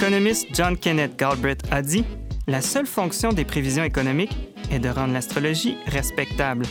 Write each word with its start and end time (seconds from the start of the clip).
L'économiste 0.00 0.48
John 0.54 0.78
Kenneth 0.78 1.18
Galbraith 1.18 1.60
a 1.70 1.82
dit 1.82 2.06
La 2.46 2.62
seule 2.62 2.86
fonction 2.86 3.34
des 3.34 3.44
prévisions 3.44 3.84
économiques 3.84 4.34
est 4.70 4.78
de 4.78 4.88
rendre 4.88 5.12
l'astrologie 5.12 5.76
respectable. 5.84 6.64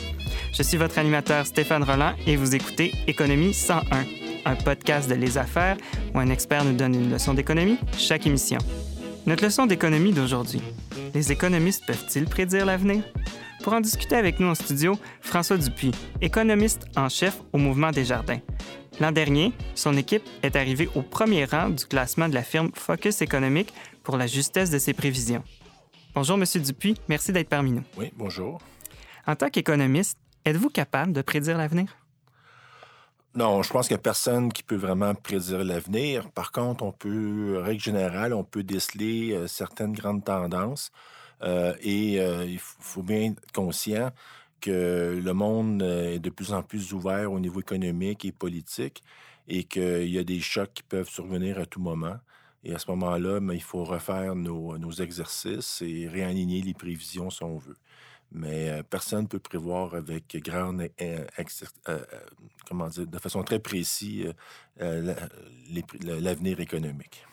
Je 0.51 0.63
suis 0.63 0.77
votre 0.77 0.97
animateur 0.97 1.45
Stéphane 1.45 1.83
Roland 1.83 2.15
et 2.25 2.35
vous 2.35 2.55
écoutez 2.55 2.91
Économie 3.05 3.53
101, 3.53 3.81
un 4.45 4.55
podcast 4.55 5.07
de 5.07 5.13
Les 5.13 5.37
Affaires 5.37 5.77
où 6.15 6.17
un 6.17 6.31
expert 6.31 6.65
nous 6.65 6.73
donne 6.73 6.95
une 6.95 7.11
leçon 7.11 7.35
d'économie 7.35 7.77
chaque 7.95 8.25
émission. 8.25 8.57
Notre 9.27 9.43
leçon 9.43 9.67
d'économie 9.67 10.11
d'aujourd'hui. 10.11 10.63
Les 11.13 11.31
économistes 11.31 11.85
peuvent-ils 11.85 12.25
prédire 12.25 12.65
l'avenir? 12.65 13.03
Pour 13.61 13.73
en 13.73 13.79
discuter 13.79 14.15
avec 14.15 14.39
nous 14.39 14.47
en 14.47 14.55
studio, 14.55 14.97
François 15.21 15.57
Dupuis, 15.57 15.91
économiste 16.19 16.87
en 16.97 17.09
chef 17.09 17.37
au 17.53 17.59
Mouvement 17.59 17.91
des 17.91 18.05
Jardins. 18.05 18.39
L'an 18.99 19.13
dernier, 19.13 19.53
son 19.75 19.95
équipe 19.95 20.23
est 20.43 20.57
arrivée 20.57 20.89
au 20.93 21.01
premier 21.01 21.45
rang 21.45 21.69
du 21.69 21.85
classement 21.85 22.27
de 22.27 22.33
la 22.33 22.43
firme 22.43 22.69
Focus 22.73 23.21
Économique 23.21 23.73
pour 24.03 24.17
la 24.17 24.27
justesse 24.27 24.69
de 24.71 24.77
ses 24.77 24.93
prévisions. 24.93 25.41
Bonjour, 26.13 26.35
Monsieur 26.35 26.59
Dupuis. 26.59 26.95
Merci 27.07 27.31
d'être 27.31 27.47
parmi 27.47 27.71
nous. 27.71 27.83
Oui, 27.95 28.11
bonjour. 28.17 28.59
En 29.25 29.37
tant 29.37 29.49
qu'économiste, 29.49 30.17
êtes-vous 30.43 30.69
capable 30.69 31.13
de 31.13 31.21
prédire 31.21 31.57
l'avenir? 31.57 31.95
Non, 33.35 33.63
je 33.63 33.71
pense 33.71 33.87
qu'il 33.87 33.95
n'y 33.95 33.99
a 33.99 34.03
personne 34.03 34.51
qui 34.51 34.63
peut 34.63 34.75
vraiment 34.75 35.15
prédire 35.15 35.63
l'avenir. 35.63 36.29
Par 36.31 36.51
contre, 36.51 36.83
on 36.83 36.91
peut, 36.91 37.57
règle 37.63 37.81
générale, 37.81 38.33
on 38.33 38.43
peut 38.43 38.63
déceler 38.63 39.31
euh, 39.31 39.47
certaines 39.47 39.93
grandes 39.93 40.25
tendances. 40.25 40.91
Euh, 41.41 41.73
et 41.81 42.19
euh, 42.19 42.43
il 42.45 42.59
faut 42.59 43.03
bien 43.03 43.31
être 43.31 43.51
conscient 43.53 44.11
que 44.59 45.19
le 45.23 45.33
monde 45.33 45.81
euh, 45.81 46.13
est 46.15 46.19
de 46.19 46.29
plus 46.29 46.53
en 46.53 46.63
plus 46.63 46.93
ouvert 46.93 47.31
au 47.31 47.39
niveau 47.39 47.59
économique 47.59 48.25
et 48.25 48.31
politique 48.31 49.03
et 49.47 49.63
qu'il 49.63 50.09
y 50.09 50.17
a 50.17 50.23
des 50.23 50.39
chocs 50.39 50.73
qui 50.73 50.83
peuvent 50.83 51.09
survenir 51.09 51.59
à 51.59 51.65
tout 51.65 51.79
moment. 51.79 52.17
Et 52.63 52.73
à 52.73 52.79
ce 52.79 52.89
moment-là, 52.91 53.39
ben, 53.39 53.53
il 53.53 53.63
faut 53.63 53.83
refaire 53.83 54.35
nos, 54.35 54.91
exercices 54.91 55.81
et 55.81 56.07
réaligner 56.07 56.61
les 56.61 56.73
prévisions 56.73 57.29
si 57.29 57.43
on 57.43 57.57
veut. 57.57 57.77
Mais 58.31 58.69
euh, 58.69 58.83
personne 58.83 59.23
ne 59.23 59.27
peut 59.27 59.39
prévoir 59.39 59.95
euh, 59.95 60.01
de 63.05 63.19
façon 63.19 63.43
très 63.43 63.59
précise 63.59 64.33
l'avenir 64.77 66.59
économique. 66.59 67.25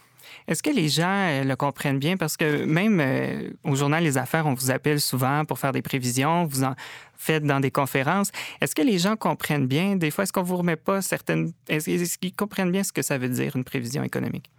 Est-ce 0.49 0.63
que 0.63 0.71
les 0.71 0.89
gens 0.89 1.29
euh, 1.29 1.45
le 1.45 1.57
comprennent 1.57 1.99
bien? 1.99 2.17
Parce 2.17 2.37
que 2.37 2.65
même 2.65 3.01
euh, 3.01 3.51
au 3.65 3.75
journal 3.75 4.03
Les 4.05 4.17
Affaires, 4.19 4.47
on 4.47 4.55
vous 4.55 4.71
appelle 4.71 5.01
souvent 5.01 5.45
pour 5.45 5.59
faire 5.59 5.73
des 5.73 5.83
prévisions, 5.83 6.45
vous 6.45 6.65
en 6.65 6.75
faites 7.17 7.43
dans 7.43 7.61
des 7.61 7.71
conférences. 7.71 8.31
Est-ce 8.61 8.75
que 8.75 8.83
les 8.83 8.99
gens 8.99 9.17
comprennent 9.17 9.67
bien? 9.67 9.97
Des 9.97 10.11
fois, 10.11 10.25
est-ce 10.25 10.33
qu'on 10.33 10.43
vous 10.43 10.57
remet 10.57 10.77
pas 10.77 11.03
certaines... 11.03 11.53
Est-ce 11.69 12.19
qu'ils 12.19 12.35
comprennent 12.35 12.71
bien 12.71 12.85
ce 12.85 12.93
que 12.93 13.03
ça 13.03 13.19
veut 13.19 13.29
dire, 13.29 13.57
une 13.57 13.65
prévision 13.65 14.03
économique? 14.03 14.51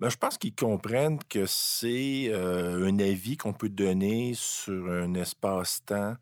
Bien, 0.00 0.08
je 0.08 0.16
pense 0.16 0.38
qu'ils 0.38 0.54
comprennent 0.54 1.18
que 1.28 1.44
c'est 1.46 2.28
euh, 2.28 2.86
un 2.86 2.98
avis 3.00 3.36
qu'on 3.36 3.52
peut 3.52 3.68
donner 3.68 4.32
sur 4.34 4.90
un 4.90 5.14
espace-temps 5.14 6.16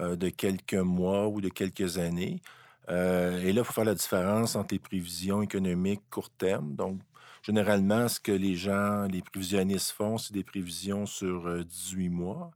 de 0.00 0.30
quelques 0.30 0.72
mois 0.72 1.28
ou 1.28 1.42
de 1.42 1.50
quelques 1.50 1.98
années. 1.98 2.40
et 2.88 2.92
là, 2.92 3.60
il 3.60 3.62
faut 3.62 3.74
faire 3.74 3.84
la 3.84 3.94
différence 3.94 4.56
entre 4.56 4.72
les 4.72 4.78
prévisions 4.78 5.42
économiques 5.42 6.00
court 6.08 6.30
terme, 6.30 6.74
donc 6.74 6.98
Généralement, 7.42 8.06
ce 8.08 8.20
que 8.20 8.30
les 8.30 8.54
gens, 8.54 9.02
les 9.06 9.20
prévisionnistes 9.20 9.90
font, 9.90 10.16
c'est 10.16 10.32
des 10.32 10.44
prévisions 10.44 11.06
sur 11.06 11.64
18 11.64 12.06
euh, 12.06 12.10
mois, 12.10 12.52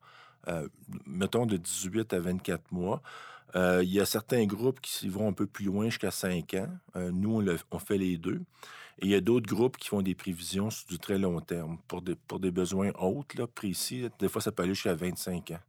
euh, 0.46 0.68
mettons 1.06 1.44
de 1.44 1.56
18 1.56 2.12
à 2.12 2.20
24 2.20 2.70
mois. 2.70 3.02
Euh, 3.56 3.82
il 3.82 3.92
y 3.92 4.00
a 4.00 4.06
certains 4.06 4.44
groupes 4.46 4.80
qui 4.80 5.08
vont 5.08 5.28
un 5.28 5.32
peu 5.32 5.46
plus 5.46 5.64
loin 5.64 5.86
jusqu'à 5.86 6.12
5 6.12 6.54
ans. 6.54 6.68
nous, 6.94 7.44
on, 7.72 7.78
fait 7.80 7.98
les 7.98 8.16
deux. 8.16 8.42
Et 9.00 9.06
il 9.06 9.08
y 9.08 9.14
a 9.16 9.20
d'autres 9.20 9.48
groupes 9.48 9.76
qui 9.76 9.88
font 9.88 10.02
des 10.02 10.14
prévisions 10.14 10.70
sur 10.70 10.86
du 10.86 10.98
très 10.98 11.18
long 11.18 11.40
terme 11.40 11.78
pour 11.88 12.00
des, 12.02 12.50
besoins 12.50 12.92
hauts, 13.00 13.24
là, 13.36 13.46
précis. 13.48 14.08
Des 14.20 14.28
fois, 14.28 14.40
ça 14.40 14.52
peut 14.52 14.62
aller 14.62 14.74
jusqu'à 14.74 14.94
25 14.94 15.50
ans. 15.50 15.60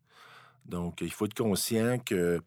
Donc, 0.66 1.02
il 1.02 1.12
faut 1.12 1.26
être 1.26 1.34
conscient 1.34 1.98
que 1.98 2.40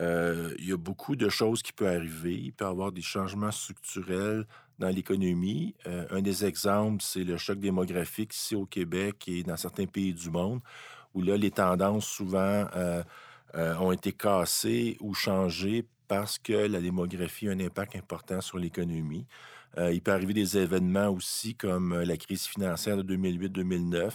il 0.00 0.64
y 0.64 0.72
a 0.72 0.76
beaucoup 0.76 1.16
de 1.16 1.28
choses 1.28 1.60
qui 1.60 1.72
peuvent 1.72 1.96
arriver. 1.96 2.34
Il 2.34 2.52
peut 2.52 2.64
y 2.64 2.68
avoir 2.68 2.92
des 2.92 3.02
changements 3.02 3.50
structurels 3.50 4.46
dans 4.78 4.88
l'économie. 4.88 5.74
Euh, 5.86 6.06
un 6.10 6.22
des 6.22 6.44
exemples, 6.44 7.02
c'est 7.02 7.24
le 7.24 7.36
choc 7.36 7.58
démographique 7.58 8.34
ici 8.34 8.54
au 8.54 8.66
Québec 8.66 9.24
et 9.26 9.42
dans 9.42 9.56
certains 9.56 9.86
pays 9.86 10.14
du 10.14 10.30
monde, 10.30 10.60
où 11.14 11.22
là, 11.22 11.36
les 11.36 11.50
tendances 11.50 12.06
souvent 12.06 12.66
euh, 12.76 13.02
euh, 13.54 13.76
ont 13.76 13.92
été 13.92 14.12
cassées 14.12 14.96
ou 15.00 15.14
changées 15.14 15.84
parce 16.06 16.38
que 16.38 16.52
la 16.52 16.80
démographie 16.80 17.48
a 17.48 17.52
un 17.52 17.60
impact 17.60 17.96
important 17.96 18.40
sur 18.40 18.58
l'économie. 18.58 19.26
il 19.76 20.00
peut 20.00 20.12
arriver 20.12 20.32
des 20.32 20.56
événements 20.56 21.08
aussi 21.08 21.54
comme 21.54 22.00
la 22.00 22.16
crise 22.16 22.46
financière 22.46 22.96
de 22.96 23.14
2008-2009, 23.14 24.10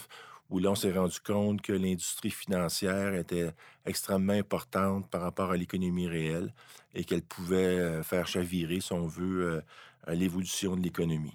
où 0.50 0.58
là, 0.58 0.70
on 0.70 0.74
s'est 0.74 0.92
rendu 0.92 1.18
compte 1.20 1.62
que 1.62 1.72
l'industrie 1.72 2.30
financière 2.30 3.14
était 3.14 3.50
extrêmement 3.86 4.34
importante 4.34 5.08
par 5.10 5.22
rapport 5.22 5.50
à 5.50 5.56
l'économie 5.56 6.06
réelle 6.06 6.52
et 6.94 7.04
qu'elle 7.04 7.22
pouvait 7.22 8.02
faire 8.02 8.26
chavirer, 8.26 8.80
si 8.80 8.92
on 8.92 9.06
veut, 9.06 9.62
à 10.06 10.14
l'évolution 10.14 10.76
de 10.76 10.82
l'économie. 10.82 11.34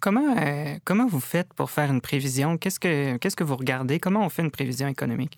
Comment, 0.00 0.36
euh, 0.38 0.76
comment 0.84 1.06
vous 1.06 1.20
faites 1.20 1.52
pour 1.54 1.70
faire 1.70 1.90
une 1.90 2.00
prévision? 2.00 2.56
Qu'est-ce 2.56 2.78
que, 2.78 3.16
qu'est-ce 3.16 3.34
que 3.34 3.44
vous 3.44 3.56
regardez? 3.56 3.98
Comment 3.98 4.24
on 4.24 4.28
fait 4.28 4.42
une 4.42 4.50
prévision 4.50 4.86
économique? 4.88 5.36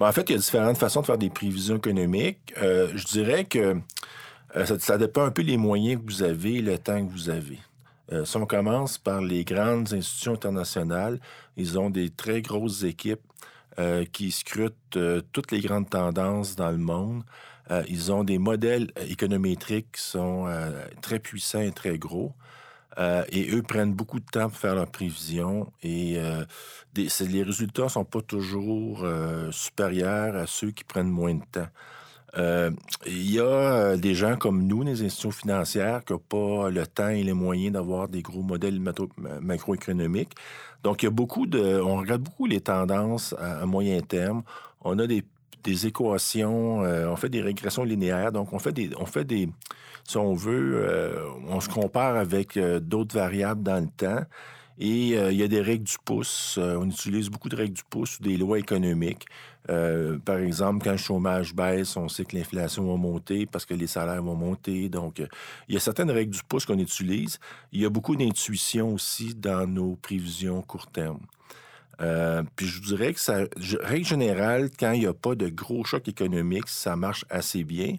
en 0.00 0.12
fait, 0.12 0.28
il 0.28 0.32
y 0.32 0.34
a 0.34 0.38
différentes 0.38 0.78
façons 0.78 1.00
de 1.00 1.06
faire 1.06 1.18
des 1.18 1.30
prévisions 1.30 1.76
économiques. 1.76 2.52
Euh, 2.60 2.88
je 2.94 3.06
dirais 3.06 3.44
que 3.44 3.76
euh, 4.56 4.66
ça, 4.78 4.98
dépend 4.98 5.24
un 5.24 5.30
peu 5.30 5.44
des 5.44 5.56
moyens 5.56 6.02
que 6.02 6.12
vous 6.12 6.22
avez 6.22 6.56
et 6.56 6.62
le 6.62 6.76
temps 6.76 7.06
que 7.06 7.10
vous 7.10 7.30
avez. 7.30 7.58
Si 8.24 8.36
on 8.36 8.46
commence 8.46 8.98
par 8.98 9.20
les 9.20 9.44
grandes 9.44 9.92
institutions 9.92 10.34
internationales, 10.34 11.18
ils 11.56 11.78
ont 11.78 11.88
des 11.88 12.10
très 12.10 12.42
grosses 12.42 12.82
équipes 12.82 13.22
qui 14.12 14.30
scrutent 14.30 14.98
toutes 15.32 15.50
les 15.50 15.60
grandes 15.60 15.88
tendances 15.88 16.56
dans 16.56 16.70
le 16.70 16.78
monde. 16.78 17.22
Euh, 17.70 17.82
ils 17.88 18.10
ont 18.12 18.24
des 18.24 18.38
modèles 18.38 18.90
euh, 18.98 19.04
économétriques 19.08 19.92
qui 19.92 20.02
sont 20.02 20.46
euh, 20.46 20.84
très 21.00 21.18
puissants 21.18 21.60
et 21.60 21.72
très 21.72 21.98
gros. 21.98 22.34
et 22.98 23.50
eux 23.54 23.62
prennent 23.62 23.94
beaucoup 23.94 24.20
de 24.20 24.26
temps 24.26 24.50
pour 24.50 24.58
faire 24.58 24.74
leurs 24.74 24.90
prévisions 24.90 25.72
et 25.82 26.18
les 26.94 27.42
résultats 27.42 27.84
ne 27.84 27.88
sont 27.88 28.04
pas 28.04 28.20
toujours 28.20 29.06
supérieurs 29.50 30.36
à 30.36 30.46
ceux 30.46 30.72
qui 30.72 30.84
prennent 30.84 31.08
moins 31.08 31.34
de 31.34 31.44
temps. 31.50 31.68
Il 32.36 33.30
y 33.30 33.40
a 33.40 33.96
des 33.96 34.14
gens 34.14 34.36
comme 34.36 34.66
nous, 34.66 34.82
les 34.82 35.02
institutions 35.02 35.30
financières, 35.30 36.04
qui 36.04 36.12
n'ont 36.12 36.18
pas 36.18 36.70
le 36.70 36.86
temps 36.86 37.08
et 37.08 37.22
les 37.22 37.32
moyens 37.32 37.72
d'avoir 37.74 38.08
des 38.08 38.22
gros 38.22 38.42
modèles 38.42 38.80
macroéconomiques. 39.40 40.34
Donc, 40.82 41.02
il 41.02 41.06
y 41.06 41.08
a 41.08 41.10
beaucoup 41.10 41.46
de. 41.46 41.80
On 41.80 41.96
regarde 41.96 42.22
beaucoup 42.22 42.46
les 42.46 42.60
tendances 42.60 43.34
à 43.38 43.66
moyen 43.66 44.00
terme. 44.00 44.42
On 44.80 44.98
a 44.98 45.06
des 45.06 45.86
équations, 45.86 46.82
euh, 46.82 47.08
on 47.08 47.16
fait 47.16 47.28
des 47.28 47.40
régressions 47.40 47.84
linéaires, 47.84 48.32
donc 48.32 48.52
on 48.52 48.58
fait 48.58 48.72
des, 48.72 48.90
on 48.98 49.06
fait 49.06 49.24
des, 49.24 49.48
si 50.04 50.16
on 50.16 50.34
veut, 50.34 50.84
euh, 50.84 51.24
on 51.48 51.60
se 51.60 51.68
compare 51.68 52.16
avec 52.16 52.56
euh, 52.56 52.80
d'autres 52.80 53.14
variables 53.14 53.62
dans 53.62 53.80
le 53.80 53.88
temps. 53.88 54.24
Et 54.78 55.10
il 55.10 55.36
y 55.36 55.42
a 55.42 55.48
des 55.48 55.60
règles 55.60 55.84
du 55.84 55.96
pouce. 56.04 56.58
on 56.58 56.88
utilise 56.88 57.28
beaucoup 57.28 57.48
de 57.48 57.56
règles 57.56 57.74
du 57.74 57.82
pouce 57.88 58.18
ou 58.18 58.22
des 58.22 58.36
lois 58.36 58.58
économiques. 58.58 59.26
par 59.66 60.38
exemple, 60.38 60.82
quand 60.84 60.92
le 60.92 60.96
chômage 60.96 61.54
baisse, 61.54 61.96
on 61.96 62.08
sait 62.08 62.24
que 62.24 62.36
l'inflation 62.36 62.90
va 62.90 62.96
monter 62.96 63.46
parce 63.46 63.66
que 63.66 63.74
les 63.74 63.86
salaires 63.86 64.22
vont 64.22 64.34
monter. 64.34 64.88
Donc, 64.88 65.22
il 65.68 65.74
y 65.74 65.76
a 65.76 65.80
certaines 65.80 66.10
règles 66.10 66.34
du 66.34 66.42
pouce 66.42 66.64
qu'on 66.64 66.78
utilise. 66.78 67.38
Il 67.70 67.80
y 67.80 67.84
a 67.84 67.90
beaucoup 67.90 68.16
d'intuition 68.16 68.94
aussi 68.94 69.34
dans 69.34 69.66
nos 69.66 69.96
prévisions 69.96 70.62
court 70.62 70.86
terme. 70.86 71.20
Euh, 72.00 72.42
puis 72.56 72.66
je 72.66 72.80
vous 72.80 72.88
dirais 72.88 73.12
que 73.12 73.20
ça, 73.20 73.44
règle 73.80 74.06
générale, 74.06 74.70
quand 74.78 74.92
il 74.92 75.00
n'y 75.00 75.06
a 75.06 75.14
pas 75.14 75.34
de 75.34 75.48
gros 75.48 75.84
chocs 75.84 76.08
économiques, 76.08 76.68
ça 76.68 76.96
marche 76.96 77.24
assez 77.30 77.64
bien. 77.64 77.96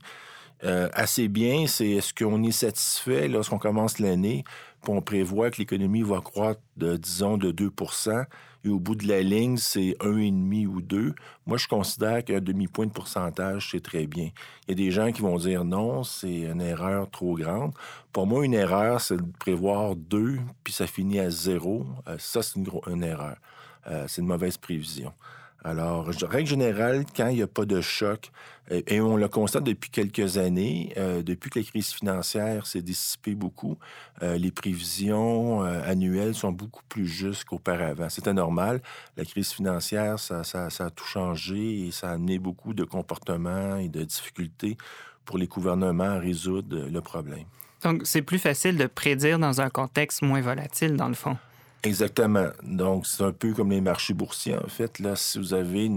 Euh, 0.63 0.87
assez 0.93 1.27
bien, 1.27 1.67
c'est 1.67 1.89
est-ce 1.89 2.13
qu'on 2.13 2.41
est 2.43 2.51
satisfait 2.51 3.27
lorsqu'on 3.27 3.57
commence 3.57 3.99
l'année, 3.99 4.45
on 4.89 5.01
prévoit 5.01 5.51
que 5.51 5.57
l'économie 5.57 6.01
va 6.01 6.21
croître 6.21 6.61
de, 6.77 6.97
disons, 6.97 7.37
de 7.37 7.51
2% 7.51 8.25
et 8.65 8.69
au 8.69 8.79
bout 8.79 8.95
de 8.95 9.07
la 9.07 9.21
ligne, 9.21 9.57
c'est 9.57 9.95
1,5 9.99 10.67
ou 10.67 10.81
2. 10.81 11.13
Moi, 11.45 11.57
je 11.57 11.67
considère 11.67 12.23
qu'un 12.23 12.39
demi-point 12.39 12.85
de 12.85 12.91
pourcentage, 12.91 13.69
c'est 13.71 13.83
très 13.83 14.07
bien. 14.07 14.29
Il 14.67 14.69
y 14.69 14.71
a 14.71 14.85
des 14.85 14.91
gens 14.91 15.11
qui 15.11 15.21
vont 15.21 15.37
dire 15.37 15.65
non, 15.65 16.03
c'est 16.03 16.41
une 16.43 16.61
erreur 16.61 17.09
trop 17.11 17.35
grande. 17.35 17.73
Pour 18.13 18.25
moi, 18.25 18.45
une 18.45 18.53
erreur, 18.53 19.01
c'est 19.01 19.17
de 19.17 19.31
prévoir 19.37 19.95
2, 19.95 20.39
puis 20.63 20.71
ça 20.71 20.87
finit 20.87 21.19
à 21.19 21.29
0. 21.29 21.85
Euh, 22.07 22.15
ça, 22.19 22.41
c'est 22.41 22.55
une, 22.55 23.03
erreur. 23.03 23.35
Euh, 23.87 24.05
c'est 24.07 24.21
une 24.21 24.27
mauvaise 24.27 24.57
prévision. 24.57 25.11
Alors, 25.63 26.07
règle 26.07 26.49
générale, 26.49 27.05
quand 27.15 27.27
il 27.27 27.35
n'y 27.35 27.41
a 27.41 27.47
pas 27.47 27.65
de 27.65 27.79
choc, 27.79 28.31
et, 28.69 29.01
on 29.01 29.17
le 29.17 29.27
constate 29.27 29.63
depuis 29.63 29.89
quelques 29.89 30.37
années, 30.37 30.93
euh, 30.97 31.21
depuis 31.21 31.49
que 31.49 31.59
la 31.59 31.65
crise 31.65 31.91
financière 31.91 32.65
s'est 32.65 32.81
dissipée 32.81 33.35
beaucoup, 33.35 33.77
euh, 34.21 34.37
les 34.37 34.51
prévisions 34.51 35.61
annuelles 35.61 36.35
sont 36.35 36.51
beaucoup 36.51 36.83
plus 36.89 37.07
justes 37.07 37.45
qu'auparavant. 37.45 38.09
C'était 38.09 38.33
normal. 38.33 38.81
La 39.17 39.25
crise 39.25 39.51
financière, 39.51 40.19
ça, 40.19 40.43
ça, 40.43 40.67
a 40.67 40.89
tout 40.89 41.05
changé 41.05 41.87
et 41.87 41.91
ça 41.91 42.09
a 42.09 42.13
amené 42.13 42.39
beaucoup 42.39 42.73
de 42.73 42.83
comportements 42.83 43.77
et 43.77 43.89
de 43.89 44.03
difficultés 44.03 44.77
pour 45.25 45.37
les 45.37 45.47
gouvernements 45.47 46.03
à 46.03 46.19
résoudre 46.19 46.87
le 46.89 47.01
problème. 47.01 47.45
Donc, 47.83 48.01
c'est 48.05 48.21
plus 48.21 48.39
facile 48.39 48.77
de 48.77 48.87
prédire 48.87 49.39
dans 49.39 49.61
un 49.61 49.69
contexte 49.69 50.21
moins 50.21 50.41
volatile, 50.41 50.95
dans 50.95 51.09
le 51.09 51.13
fond? 51.13 51.37
Exactement. 51.83 52.47
Donc, 52.63 53.05
c'est 53.05 53.23
un 53.23 53.33
peu 53.33 53.53
comme 53.53 53.71
les 53.71 53.81
marchés 53.81 54.13
boursiers, 54.13 54.55
en 54.57 54.67
fait. 54.67 54.99
Là, 54.99 55.17
si 55.17 55.37
vous 55.37 55.53
avez 55.53 55.89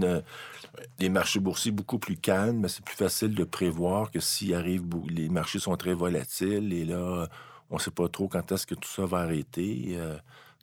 des 0.99 1.07
marchés 1.09 1.39
boursiers 1.39 1.71
beaucoup 1.71 1.97
plus 1.97 2.17
calmes, 2.17 2.61
ben, 2.61 2.67
c'est 2.67 2.83
plus 2.83 2.95
facile 2.95 3.33
de 3.33 3.45
prévoir 3.45 4.11
que 4.11 4.19
s'il 4.19 4.53
arrive, 4.53 4.83
les 5.09 5.29
marchés 5.29 5.59
sont 5.59 5.77
très 5.77 5.93
volatiles 5.93 6.73
et 6.73 6.83
là, 6.83 7.27
on 7.69 7.75
ne 7.75 7.79
sait 7.79 7.91
pas 7.91 8.09
trop 8.09 8.27
quand 8.27 8.51
est-ce 8.51 8.67
que 8.67 8.75
tout 8.75 8.89
ça 8.89 9.05
va 9.05 9.19
arrêter. 9.19 9.93
Euh, 9.97 10.17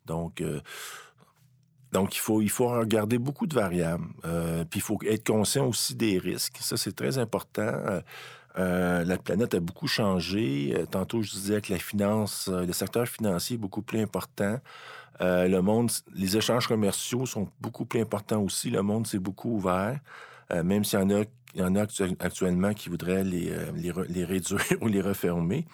donc, 0.05 0.41
euh, 0.41 0.61
donc 1.91 2.15
il, 2.15 2.19
faut, 2.19 2.41
il 2.43 2.51
faut 2.51 2.67
regarder 2.67 3.17
beaucoup 3.17 3.47
de 3.47 3.55
variables. 3.55 4.05
Euh, 4.25 4.63
puis 4.65 4.79
il 4.79 4.83
faut 4.83 4.99
être 5.07 5.25
conscient 5.25 5.65
aussi 5.65 5.95
des 5.95 6.19
risques. 6.19 6.57
Ça, 6.61 6.77
c'est 6.77 6.95
très 6.95 7.17
important. 7.17 8.01
La 8.55 9.17
planète 9.17 9.53
a 9.53 9.59
beaucoup 9.59 9.87
changé. 9.87 10.73
tantôt, 10.91 11.21
je 11.21 11.31
disais 11.31 11.61
que 11.61 11.73
la 11.73 11.79
finance, 11.79 12.47
le 12.49 12.71
secteur 12.73 13.07
financier 13.07 13.55
est 13.55 13.59
beaucoup 13.59 13.81
plus 13.81 14.01
important. 14.01 14.59
le 15.19 15.59
monde, 15.59 15.91
les 16.13 16.37
échanges 16.37 16.67
commerciaux 16.67 17.25
sont 17.25 17.49
beaucoup 17.59 17.85
plus 17.85 18.01
importants 18.01 18.41
aussi. 18.41 18.69
Le 18.69 18.81
monde 18.81 19.07
s'est 19.07 19.19
beaucoup 19.19 19.55
ouvert, 19.55 19.99
même 20.51 20.83
s'il 20.83 20.99
y 20.99 21.01
en 21.03 21.09
a, 21.09 21.23
il 21.55 21.61
y 21.61 21.63
en 21.63 21.75
a 21.75 21.81
actuellement 22.19 22.73
qui 22.73 22.89
voudraient 22.89 23.23
les, 23.23 23.51
réduire 24.23 24.61
ou 24.81 24.87
les 24.87 25.01
refermer. 25.01 25.65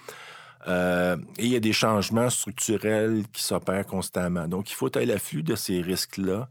Euh, 0.67 1.17
et 1.37 1.45
il 1.45 1.51
y 1.51 1.55
a 1.55 1.59
des 1.59 1.73
changements 1.73 2.29
structurels 2.29 3.23
qui 3.33 3.43
s'opèrent 3.43 3.85
constamment. 3.85 4.47
Donc, 4.47 4.71
il 4.71 4.75
faut 4.75 4.87
être 4.87 4.97
à 4.97 5.05
l'afflux 5.05 5.43
de 5.43 5.55
ces 5.55 5.81
risques-là 5.81 6.47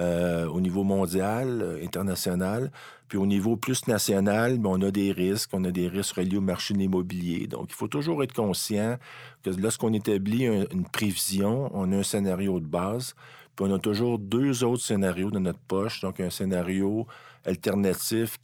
euh, 0.00 0.46
au 0.46 0.60
niveau 0.60 0.84
mondial, 0.84 1.60
euh, 1.62 1.84
international. 1.84 2.70
Puis 3.08 3.18
au 3.18 3.26
niveau 3.26 3.56
plus 3.56 3.86
national, 3.88 4.58
ben, 4.58 4.70
on 4.70 4.82
a 4.82 4.90
des 4.90 5.12
risques. 5.12 5.50
On 5.52 5.64
a 5.64 5.70
des 5.70 5.88
risques 5.88 6.16
reliés 6.16 6.36
au 6.36 6.42
marché 6.42 6.74
immobilier. 6.74 7.46
Donc, 7.46 7.66
il 7.70 7.74
faut 7.74 7.88
toujours 7.88 8.22
être 8.22 8.34
conscient 8.34 8.98
que 9.42 9.50
lorsqu'on 9.50 9.92
établit 9.92 10.44
une 10.44 10.84
prévision, 10.92 11.70
on 11.72 11.90
a 11.92 11.96
un 11.96 12.02
scénario 12.02 12.60
de 12.60 12.66
base. 12.66 13.14
Puis 13.56 13.66
on 13.68 13.74
a 13.74 13.78
toujours 13.78 14.18
deux 14.18 14.62
autres 14.62 14.84
scénarios 14.84 15.30
dans 15.30 15.40
notre 15.40 15.58
poche. 15.58 16.00
Donc, 16.02 16.20
un 16.20 16.30
scénario 16.30 17.06
alternatif 17.44 18.38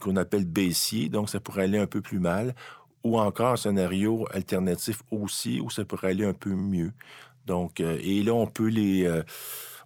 qu'on 0.00 0.16
appelle 0.16 0.44
baissier, 0.44 1.08
donc 1.08 1.28
ça 1.28 1.40
pourrait 1.40 1.64
aller 1.64 1.78
un 1.78 1.86
peu 1.86 2.00
plus 2.00 2.18
mal, 2.18 2.54
ou 3.02 3.18
encore 3.18 3.52
un 3.52 3.56
scénario 3.56 4.26
alternatif 4.32 5.02
aussi 5.10 5.60
où 5.60 5.70
ça 5.70 5.84
pourrait 5.84 6.10
aller 6.10 6.24
un 6.24 6.32
peu 6.32 6.54
mieux. 6.54 6.92
Donc, 7.46 7.80
euh, 7.80 7.98
et 8.02 8.22
là, 8.22 8.34
on 8.34 8.46
peut 8.46 8.68
les. 8.68 9.06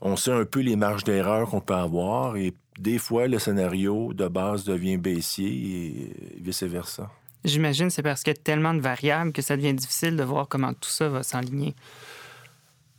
On 0.00 0.16
sait 0.16 0.32
un 0.32 0.44
peu 0.44 0.60
les 0.60 0.76
marges 0.76 1.04
d'erreur 1.04 1.50
qu'on 1.50 1.60
peut 1.60 1.74
avoir 1.74 2.36
et 2.36 2.54
des 2.78 2.98
fois, 2.98 3.28
le 3.28 3.38
scénario 3.38 4.14
de 4.14 4.26
base 4.26 4.64
devient 4.64 4.96
baissier 4.96 5.48
et 5.48 6.40
vice-versa. 6.40 7.10
J'imagine 7.44 7.90
c'est 7.90 8.02
parce 8.02 8.22
qu'il 8.22 8.32
y 8.32 8.38
a 8.38 8.42
tellement 8.42 8.72
de 8.74 8.80
variables 8.80 9.32
que 9.32 9.42
ça 9.42 9.56
devient 9.56 9.74
difficile 9.74 10.16
de 10.16 10.22
voir 10.22 10.48
comment 10.48 10.72
tout 10.72 10.88
ça 10.88 11.08
va 11.08 11.22
s'enligner. 11.22 11.74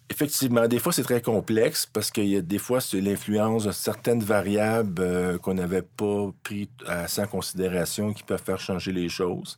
Effectivement, 0.10 0.68
des 0.68 0.78
fois, 0.78 0.92
c'est 0.92 1.04
très 1.04 1.22
complexe 1.22 1.86
parce 1.86 2.12
qu'il 2.12 2.28
y 2.28 2.36
a 2.36 2.42
des 2.42 2.58
fois, 2.58 2.82
c'est 2.82 3.00
l'influence 3.00 3.64
de 3.64 3.72
certaines 3.72 4.22
variables 4.22 5.02
euh, 5.02 5.38
qu'on 5.38 5.54
n'avait 5.54 5.84
pas 5.84 6.32
pris 6.44 6.70
assez 6.86 7.22
en 7.22 7.28
considération 7.28 8.14
qui 8.14 8.24
peuvent 8.24 8.44
faire 8.44 8.60
changer 8.60 8.92
les 8.92 9.08
choses. 9.08 9.58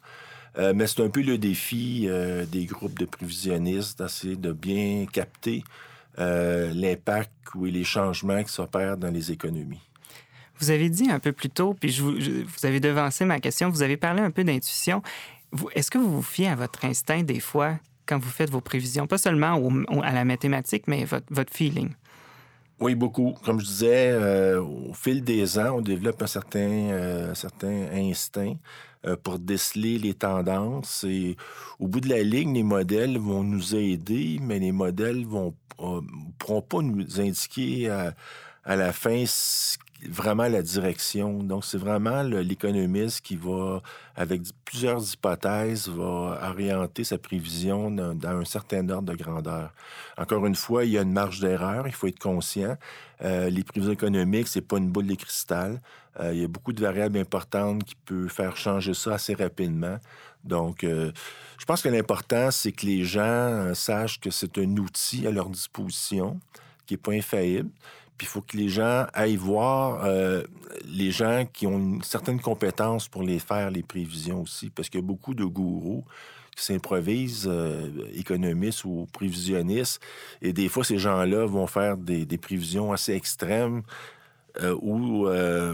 Euh, 0.60 0.74
mais 0.75 0.86
c'est 0.86 1.01
un 1.01 1.10
peu 1.10 1.22
le 1.22 1.39
défi 1.39 2.06
euh, 2.07 2.46
des 2.46 2.66
groupes 2.66 3.00
de 3.00 3.06
prévisionnistes 3.06 3.98
d'essayer 3.98 4.36
de 4.36 4.51
bien 4.54 5.07
capter 5.12 5.63
l'impact 6.18 7.31
ou 7.56 7.65
les 7.65 7.83
changements 7.83 8.44
qui 8.44 8.51
s'opèrent 8.51 8.98
dans 8.98 9.12
les 9.12 9.31
économies. 9.31 9.81
Vous 10.60 10.71
avez 10.71 10.89
dit 10.89 11.10
un 11.10 11.19
peu 11.19 11.31
plus 11.31 11.50
tôt, 11.50 11.74
puis 11.74 11.89
je 11.89 12.04
vous, 12.04 12.13
vous 12.13 12.65
avez 12.65 12.80
devancé 12.80 13.25
ma 13.25 13.39
question, 13.39 13.69
vous 13.69 13.81
avez 13.81 13.98
parlé 13.98 14.21
un 14.21 14.31
peu 14.31 14.44
d'intuition. 14.44 15.01
Est-ce 15.74 15.92
que 15.92 15.98
vous 15.98 16.12
vous 16.12 16.21
fiez 16.21 16.48
à 16.48 16.56
votre 16.56 16.86
instinct 16.86 17.24
des 17.24 17.39
fois 17.39 17.80
quand 18.06 18.19
vous 18.19 18.30
faites 18.30 18.50
vos 18.50 18.62
prévisions, 18.62 19.07
pas 19.07 19.18
seulement 19.18 19.60
à 20.04 20.13
la 20.13 20.25
mathématique, 20.25 20.83
mais 20.88 21.06
votre, 21.06 21.25
votre 21.30 21.54
feeling? 21.54 21.92
Oui, 22.80 22.95
beaucoup. 22.95 23.33
Comme 23.45 23.62
je 23.62 23.65
disais, 23.65 24.15
au 24.57 24.94
fil 24.94 25.24
des 25.24 25.57
ans, 25.57 25.77
on 25.77 25.81
développe 25.81 26.21
un 26.21 26.27
certain, 26.27 27.30
un 27.30 27.36
certain 27.36 27.88
instinct. 27.94 28.56
Euh, 29.05 29.17
pour 29.17 29.38
déceler 29.38 29.97
les 30.00 30.13
tendances. 30.13 31.03
Et 31.03 31.35
au 31.77 31.89
bout 31.89 32.00
de 32.00 32.07
la 32.07 32.23
ligne, 32.23 32.53
les 32.53 32.63
modèles 32.63 33.17
vont 33.17 33.44
nous 33.44 33.75
aider, 33.75 34.39
mais 34.41 34.59
les 34.59 34.71
modèles 34.71 35.25
vont 35.25 35.53
euh, 35.81 36.00
pourront 36.38 36.61
pas 36.61 36.81
nous 36.81 37.19
indiquer 37.19 37.89
à, 37.89 38.15
à 38.63 38.77
la 38.77 38.94
fin 38.94 39.25
vraiment 40.09 40.47
la 40.47 40.61
direction. 40.61 41.44
Donc, 41.44 41.65
c'est 41.65 41.77
vraiment 41.77 42.23
l'économiste 42.23 43.21
qui 43.21 43.35
va, 43.35 43.81
avec 44.15 44.41
plusieurs 44.65 45.01
hypothèses, 45.13 45.88
va 45.88 46.39
orienter 46.50 47.03
sa 47.03 47.17
prévision 47.17 47.91
dans, 47.91 48.17
un 48.23 48.45
certain 48.45 48.88
ordre 48.89 49.11
de 49.11 49.17
grandeur. 49.17 49.73
Encore 50.17 50.45
une 50.45 50.55
fois, 50.55 50.85
il 50.85 50.91
y 50.91 50.97
a 50.97 51.01
une 51.01 51.13
marge 51.13 51.39
d'erreur, 51.39 51.88
il 51.88 51.94
faut 51.94 52.07
être 52.07 52.19
conscient. 52.19 52.77
Euh, 53.23 53.50
les 53.50 53.63
prévisions 53.63 53.94
économiques, 53.94 54.47
c'est 54.47 54.61
pas 54.61 54.77
une 54.77 54.89
boule 54.89 55.07
de 55.07 55.15
cristal. 55.15 55.79
Euh, 56.19 56.33
il 56.33 56.41
y 56.41 56.44
a 56.44 56.47
beaucoup 56.47 56.73
de 56.73 56.81
variables 56.81 57.17
importantes 57.17 57.83
qui 57.83 57.95
peuvent 57.95 58.29
faire 58.29 58.55
changer 58.57 58.94
ça 58.94 59.15
assez 59.15 59.33
rapidement. 59.33 59.97
Donc, 60.44 60.83
euh, 60.83 61.11
je 61.57 61.65
pense 61.65 61.81
que 61.81 61.89
l'important, 61.89 62.51
c'est 62.51 62.71
que 62.71 62.85
les 62.85 63.03
gens 63.03 63.73
sachent 63.73 64.19
que 64.19 64.29
c'est 64.29 64.57
un 64.57 64.77
outil 64.77 65.25
à 65.25 65.31
leur 65.31 65.50
disposition 65.50 66.39
qui 66.85 66.95
n'est 66.95 66.97
pas 66.97 67.13
infaillible. 67.13 67.69
Puis 68.18 68.27
il 68.27 68.30
faut 68.30 68.42
que 68.42 68.57
les 68.57 68.69
gens 68.69 69.06
aillent 69.13 69.36
voir 69.36 70.04
euh, 70.06 70.44
les 70.86 71.12
gens 71.12 71.45
qui 71.51 71.68
ont 71.68 71.77
une 71.77 72.04
certaine 72.04 72.39
compétence 72.39 73.07
pour 73.07 73.24
les 73.24 73.39
faire, 73.39 73.71
les 73.71 73.83
prévisions 73.83 74.42
aussi, 74.42 74.69
parce 74.69 74.89
qu'il 74.89 75.00
y 75.00 75.04
a 75.04 75.06
beaucoup 75.06 75.33
de 75.33 75.45
gourous 75.45 76.04
qui 76.56 76.63
s'improvisent 76.63 77.48
euh, 77.48 77.89
économistes 78.13 78.86
ou 78.86 79.07
prévisionnistes. 79.12 80.00
Et 80.42 80.54
des 80.54 80.69
fois, 80.69 80.83
ces 80.83 81.00
gens-là 81.00 81.45
vont 81.45 81.68
faire 81.68 81.98
des, 81.98 82.25
des 82.25 82.38
prévisions 82.38 82.92
assez 82.92 83.13
extrêmes 83.13 83.81
euh, 84.61 84.77
ou 84.81 85.27
euh, 85.27 85.73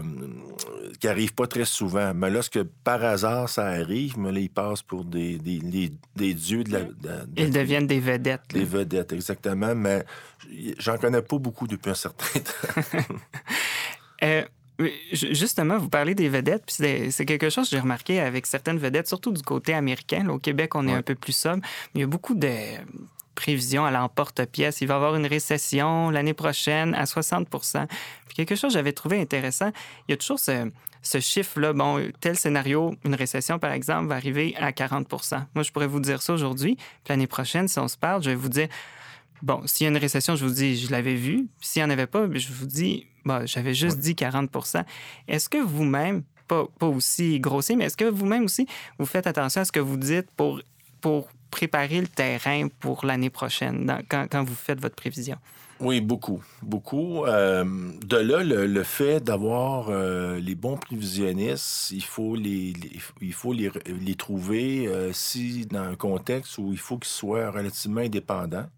qui 1.00 1.06
n'arrivent 1.06 1.34
pas 1.34 1.46
très 1.46 1.64
souvent. 1.64 2.14
Mais 2.14 2.30
lorsque 2.30 2.62
par 2.62 3.04
hasard 3.04 3.48
ça 3.48 3.66
arrive, 3.66 4.18
mais 4.18 4.32
là, 4.32 4.40
ils 4.40 4.50
passent 4.50 4.82
pour 4.82 5.04
des, 5.04 5.38
des, 5.38 5.90
des, 6.16 6.34
dieux 6.34 6.64
de 6.64 6.72
la. 6.72 6.80
ils 7.36 7.50
deviennent 7.50 7.86
des 7.86 8.00
vedettes. 8.00 8.42
Des 8.52 8.64
vedettes, 8.64 9.12
exactement. 9.12 9.74
Mais 9.74 10.04
j'en 10.78 10.96
connais 10.96 11.22
pas 11.22 11.38
beaucoup 11.38 11.66
depuis 11.66 11.90
un 11.90 11.94
certain 11.94 12.40
temps. 12.40 12.98
euh, 14.22 14.44
Justement, 15.12 15.78
vous 15.78 15.90
parlez 15.90 16.14
des 16.14 16.28
vedettes, 16.28 16.64
puis 16.66 17.10
c'est 17.10 17.26
quelque 17.26 17.50
chose 17.50 17.68
que 17.68 17.76
j'ai 17.76 17.80
remarqué 17.80 18.20
avec 18.20 18.46
certaines 18.46 18.78
vedettes, 18.78 19.08
surtout 19.08 19.32
du 19.32 19.42
côté 19.42 19.74
américain. 19.74 20.26
au 20.28 20.38
Québec, 20.38 20.74
on 20.74 20.88
est 20.88 20.94
un 20.94 21.02
peu 21.02 21.14
plus 21.14 21.36
sobre, 21.36 21.58
mais 21.94 21.96
il 21.96 22.00
y 22.00 22.04
a 22.04 22.06
beaucoup 22.06 22.34
de 22.34 22.48
prévision 23.40 23.86
à 23.86 23.90
l'emporte-pièce. 23.90 24.82
Il 24.82 24.86
va 24.86 24.94
y 24.94 24.96
avoir 24.96 25.16
une 25.16 25.26
récession 25.26 26.10
l'année 26.10 26.34
prochaine 26.34 26.94
à 26.94 27.06
60 27.06 27.48
Puis 27.48 28.36
quelque 28.36 28.54
chose 28.54 28.70
que 28.70 28.74
j'avais 28.74 28.92
trouvé 28.92 29.18
intéressant, 29.18 29.72
il 30.06 30.12
y 30.12 30.14
a 30.14 30.18
toujours 30.18 30.38
ce, 30.38 30.70
ce 31.00 31.20
chiffre-là. 31.20 31.72
Bon, 31.72 32.06
tel 32.20 32.36
scénario, 32.36 32.94
une 33.04 33.14
récession, 33.14 33.58
par 33.58 33.72
exemple, 33.72 34.08
va 34.08 34.16
arriver 34.16 34.54
à 34.58 34.72
40 34.72 35.08
Moi, 35.54 35.64
je 35.64 35.72
pourrais 35.72 35.86
vous 35.86 36.00
dire 36.00 36.20
ça 36.20 36.34
aujourd'hui. 36.34 36.76
Puis 36.76 37.08
l'année 37.08 37.26
prochaine, 37.26 37.66
si 37.66 37.78
on 37.78 37.88
se 37.88 37.96
parle, 37.96 38.22
je 38.22 38.28
vais 38.28 38.36
vous 38.36 38.50
dire, 38.50 38.68
bon, 39.40 39.62
s'il 39.64 39.84
y 39.84 39.88
a 39.88 39.90
une 39.90 39.96
récession, 39.96 40.36
je 40.36 40.44
vous 40.44 40.52
dis, 40.52 40.76
je 40.76 40.90
l'avais 40.90 41.14
vu. 41.14 41.48
S'il 41.62 41.82
n'y 41.82 41.86
en 41.86 41.90
avait 41.90 42.06
pas, 42.06 42.26
je 42.30 42.52
vous 42.52 42.66
dis, 42.66 43.06
bon, 43.24 43.46
j'avais 43.46 43.72
juste 43.72 43.98
dit 43.98 44.14
40 44.14 44.50
Est-ce 45.28 45.48
que 45.48 45.58
vous-même, 45.58 46.24
pas, 46.46 46.66
pas 46.78 46.88
aussi 46.88 47.40
grossier, 47.40 47.74
mais 47.74 47.86
est-ce 47.86 47.96
que 47.96 48.04
vous-même 48.04 48.44
aussi, 48.44 48.66
vous 48.98 49.06
faites 49.06 49.26
attention 49.26 49.62
à 49.62 49.64
ce 49.64 49.72
que 49.72 49.80
vous 49.80 49.96
dites 49.96 50.30
pour, 50.36 50.60
pour 51.00 51.30
préparer 51.50 52.00
le 52.00 52.06
terrain 52.06 52.68
pour 52.80 53.04
l'année 53.04 53.30
prochaine 53.30 54.02
quand, 54.08 54.44
vous 54.44 54.54
faites 54.54 54.80
votre 54.80 54.96
prévision? 54.96 55.36
Oui, 55.80 56.02
beaucoup, 56.02 56.42
beaucoup. 56.62 57.24
Euh, 57.24 57.64
de 58.04 58.16
là, 58.18 58.44
le, 58.44 58.82
fait 58.82 59.20
d'avoir 59.20 59.88
euh, 59.88 60.38
les 60.38 60.54
bons 60.54 60.76
prévisionnistes, 60.76 61.90
il 61.90 62.04
faut 62.04 62.36
les, 62.36 62.74
il 63.22 63.32
faut 63.32 63.54
les, 63.54 63.70
les 63.86 64.14
trouver 64.14 64.86
euh, 64.86 65.10
si 65.14 65.64
dans 65.64 65.80
un 65.80 65.96
contexte 65.96 66.58
où 66.58 66.70
il 66.72 66.78
faut 66.78 66.98
qu'ils 66.98 67.08
soient 67.08 67.50
relativement 67.50 68.02
indépendants, 68.02 68.68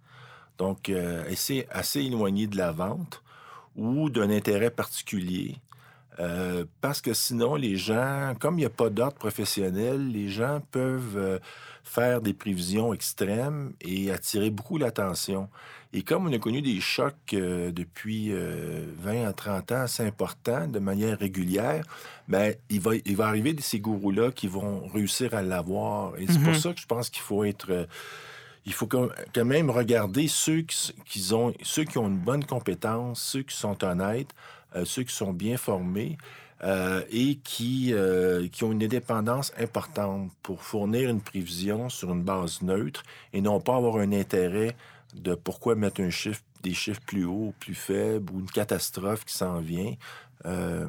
donc 0.58 0.92
assez, 1.28 1.66
assez 1.70 2.02
éloignés 2.02 2.46
de 2.46 2.56
la 2.56 2.70
vente 2.70 3.22
ou 3.74 4.08
d'un 4.08 4.30
intérêt 4.30 4.70
particulier. 4.70 5.56
Parce 6.80 7.00
que 7.00 7.14
sinon, 7.14 7.54
les 7.54 7.76
gens, 7.76 8.34
comme 8.38 8.56
il 8.56 8.62
n'y 8.62 8.66
a 8.66 8.70
pas 8.70 8.90
d'ordre 8.90 9.16
professionnel, 9.16 10.08
les 10.10 10.28
gens 10.28 10.60
peuvent 10.70 11.40
faire 11.84 12.20
des 12.20 12.32
prévisions 12.32 12.94
extrêmes 12.94 13.72
et 13.80 14.10
attirer 14.12 14.50
beaucoup 14.50 14.78
l'attention. 14.78 15.48
Et 15.92 16.02
comme 16.02 16.26
on 16.26 16.32
a 16.32 16.38
connu 16.38 16.62
des 16.62 16.80
chocs 16.80 17.14
euh, 17.34 17.70
depuis 17.70 18.30
20 18.30 18.36
euh, 18.36 19.28
à 19.28 19.32
30 19.32 19.72
ans 19.72 19.80
assez 19.82 20.02
importants 20.02 20.66
de 20.66 20.78
manière 20.78 21.18
régulière, 21.18 21.84
ben, 22.28 22.54
il, 22.70 22.80
va, 22.80 22.92
il 23.04 23.16
va 23.16 23.26
arriver 23.26 23.54
ces 23.60 23.78
gourous-là 23.78 24.30
qui 24.30 24.48
vont 24.48 24.86
réussir 24.88 25.34
à 25.34 25.42
l'avoir. 25.42 26.16
Et 26.16 26.26
c'est 26.26 26.38
pour 26.40 26.54
mm-hmm. 26.54 26.60
ça 26.60 26.72
que 26.72 26.80
je 26.80 26.86
pense 26.86 27.10
qu'il 27.10 27.22
faut 27.22 27.44
être... 27.44 27.70
Euh, 27.70 27.84
il 28.64 28.72
faut 28.72 28.86
quand 28.86 29.10
même 29.44 29.70
regarder 29.70 30.28
ceux 30.28 30.60
qui, 30.60 31.32
ont, 31.32 31.52
ceux 31.62 31.82
qui 31.82 31.98
ont 31.98 32.06
une 32.06 32.20
bonne 32.20 32.44
compétence, 32.44 33.20
ceux 33.20 33.42
qui 33.42 33.56
sont 33.56 33.82
honnêtes, 33.82 34.32
ceux 34.84 35.02
qui 35.02 35.14
sont 35.14 35.32
bien 35.32 35.56
formés. 35.56 36.16
Euh, 36.64 37.02
et 37.10 37.38
qui, 37.42 37.92
euh, 37.92 38.46
qui 38.46 38.62
ont 38.62 38.70
une 38.70 38.84
indépendance 38.84 39.52
importante 39.58 40.30
pour 40.44 40.62
fournir 40.62 41.10
une 41.10 41.20
prévision 41.20 41.88
sur 41.88 42.12
une 42.12 42.22
base 42.22 42.62
neutre 42.62 43.02
et 43.32 43.40
non 43.40 43.58
pas 43.58 43.74
avoir 43.74 43.96
un 43.96 44.12
intérêt 44.12 44.76
de 45.12 45.34
pourquoi 45.34 45.74
mettre 45.74 46.00
un 46.00 46.10
chiffre, 46.10 46.40
des 46.62 46.72
chiffres 46.72 47.00
plus 47.04 47.24
hauts, 47.24 47.52
plus 47.58 47.74
faibles, 47.74 48.32
ou 48.32 48.38
une 48.38 48.50
catastrophe 48.50 49.24
qui 49.24 49.34
s'en 49.34 49.58
vient. 49.58 49.94
Euh, 50.46 50.86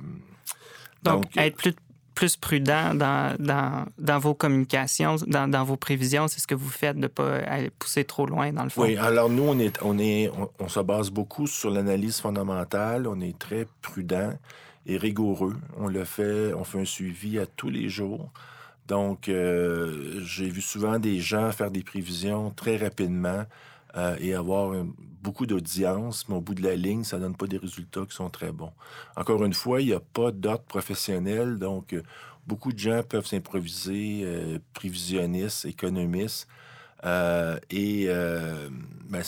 donc, 1.02 1.36
être 1.38 1.58
plus, 1.58 1.74
plus 2.14 2.38
prudent 2.38 2.94
dans, 2.94 3.36
dans, 3.98 4.20
vos 4.20 4.34
communications, 4.34 5.16
dans, 5.28 5.48
dans 5.48 5.64
vos 5.64 5.78
prévisions, 5.78 6.28
c'est 6.28 6.40
ce 6.40 6.48
que 6.48 6.56
vous 6.56 6.70
faites 6.70 6.96
de 6.96 7.02
ne 7.02 7.08
pas 7.08 7.38
aller 7.38 7.70
pousser 7.70 8.04
trop 8.04 8.26
loin, 8.26 8.52
dans 8.52 8.64
le 8.64 8.70
fond. 8.70 8.84
Oui, 8.84 8.98
alors 8.98 9.30
nous, 9.30 9.44
on, 9.44 9.60
est, 9.60 9.78
on, 9.82 9.98
est, 9.98 10.32
on, 10.60 10.68
se 10.68 10.80
base 10.80 11.10
beaucoup 11.10 11.48
sur 11.48 11.70
l'analyse 11.70 12.20
fondamentale. 12.20 13.08
On 13.08 13.20
est 13.20 13.38
très 13.38 13.68
prudent 13.82 14.34
et 14.86 14.98
rigoureux. 14.98 15.56
On 15.78 15.88
le 15.88 16.04
fait, 16.04 16.54
on 16.54 16.64
fait 16.64 16.82
un 16.82 16.86
suivi 16.86 17.40
à 17.40 17.46
tous 17.46 17.70
les 17.70 17.90
jours. 17.90 18.32
Donc, 18.88 19.30
euh, 19.30 20.20
j'ai 20.24 20.50
vu 20.50 20.62
souvent 20.62 21.00
des 21.00 21.20
gens 21.20 21.52
faire 21.52 21.72
des 21.72 21.84
prévisions 21.84 22.52
très 22.52 22.78
rapidement 22.78 23.46
euh, 23.96 24.18
et 24.20 24.34
avoir 24.34 24.74
beaucoup 25.22 25.46
d'audience, 25.46 26.28
mais 26.28 26.36
au 26.36 26.42
bout 26.42 26.56
de 26.56 26.64
la 26.64 26.76
ligne, 26.76 27.04
ça 27.04 27.20
donne 27.20 27.36
pas 27.36 27.46
des 27.46 27.58
résultats 27.58 28.06
qui 28.08 28.16
sont 28.16 28.30
très 28.30 28.52
bons. 28.52 28.74
Encore 29.16 29.44
une 29.44 29.54
fois, 29.54 29.82
il 29.82 29.88
n'y 29.88 29.94
a 29.94 30.00
pas 30.00 30.32
d'ordre 30.32 30.64
professionnel, 30.64 31.60
donc 31.60 31.94
euh, 31.94 32.02
beaucoup 32.48 32.74
de 32.74 32.80
gens 32.80 33.04
peuvent 33.04 33.28
s'improviser 33.28 34.22
euh, 34.24 34.58
prévisionnistes, 34.74 35.66
économistes, 35.66 36.48
et 37.70 38.08
ben, 38.08 39.22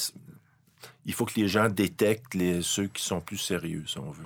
il 1.06 1.14
faut 1.14 1.26
que 1.26 1.40
les 1.40 1.48
gens 1.48 1.70
détectent 1.70 2.62
ceux 2.62 2.88
qui 2.88 3.04
sont 3.04 3.20
plus 3.20 3.38
sérieux, 3.38 3.84
si 3.86 4.00
on 4.00 4.12
veut. 4.12 4.24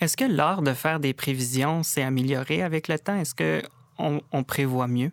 Est-ce 0.00 0.16
que 0.16 0.24
l'art 0.24 0.62
de 0.62 0.72
faire 0.72 0.98
des 0.98 1.12
prévisions 1.12 1.82
s'est 1.82 2.02
amélioré 2.02 2.62
avec 2.62 2.88
le 2.88 2.98
temps? 2.98 3.16
Est-ce 3.16 3.34
qu'on 3.34 4.22
on 4.32 4.44
prévoit 4.44 4.88
mieux? 4.88 5.12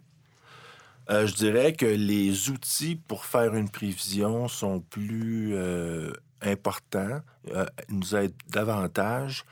Euh, 1.10 1.28
je 1.28 1.36
dirais 1.36 1.74
que 1.74 1.86
les 1.86 2.50
outils 2.50 2.96
pour 2.96 3.26
faire 3.26 3.56
une 3.56 3.70
prévision 3.70 4.48
sont 4.48 4.80
plus 4.80 5.52
euh, 5.54 6.14
importants, 6.42 7.22
euh, 7.52 7.66
nous 7.90 8.16
aident 8.16 8.34
davantage. 8.50 9.44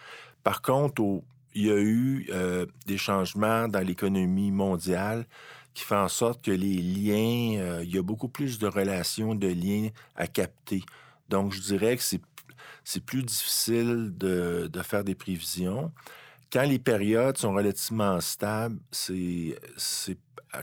Par 0.44 0.62
contre, 0.62 1.02
il 1.54 1.66
y 1.66 1.72
a 1.72 1.78
eu 1.78 2.30
des 2.88 2.98
changements 2.98 3.68
dans 3.68 3.86
l'économie 3.86 4.52
mondiale 4.52 5.26
qui 5.74 5.84
font 5.84 5.98
en 5.98 6.08
sorte 6.08 6.44
que 6.44 6.52
les 6.52 6.82
liens, 6.82 7.82
il 7.84 7.94
y 7.94 7.98
a 7.98 8.02
beaucoup 8.02 8.30
plus 8.30 8.58
de 8.58 8.68
relations, 8.68 9.36
de 9.36 9.48
liens 9.48 9.90
à 10.16 10.28
capter. 10.28 10.82
Donc, 11.28 11.54
je 11.54 11.60
dirais 11.60 11.98
que 11.98 12.04
c'est 12.04 13.06
plus 13.06 13.24
difficile 13.24 14.14
de, 14.16 14.70
de, 14.72 14.82
faire 14.82 15.04
des 15.04 15.14
prévisions. 15.14 15.92
Quand 16.52 16.64
les 16.64 16.80
périodes 16.80 17.38
sont 17.38 17.54
relativement 17.54 18.20
stables, 18.22 18.80
c'est 18.92 19.58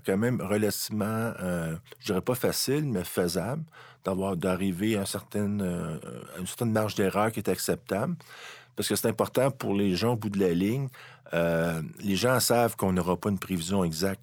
quand 0.05 0.17
même 0.17 0.41
relativement, 0.41 1.33
euh, 1.41 1.77
je 2.01 2.07
dirais 2.07 2.21
pas 2.21 2.35
facile, 2.35 2.85
mais 2.85 3.05
faisable, 3.05 3.65
d'avoir 4.05 4.37
d'arriver 4.37 4.97
à, 4.97 5.05
euh, 5.37 5.99
une 6.39 6.47
certaine 6.47 6.73
marge 6.73 6.95
d'erreur 6.95 7.33
qui 7.33 7.41
est 7.41 7.49
acceptable. 7.49 8.17
Parce 8.77 8.89
que 8.89 8.97
c'est 8.97 9.09
important 9.09 9.51
pour 9.51 9.75
les 9.75 9.97
gens 9.97 10.13
au 10.13 10.17
bout 10.17 10.31
de 10.31 10.39
la 10.39 10.53
ligne. 10.53 10.89
Euh, 11.35 11.83
les 12.01 12.17
gens 12.17 12.39
savent 12.41 12.77
qu'on 12.77 12.93
n'aura 12.93 13.17
pas 13.17 13.29
une 13.31 13.39
prévision 13.39 13.83
exacte 13.85 14.23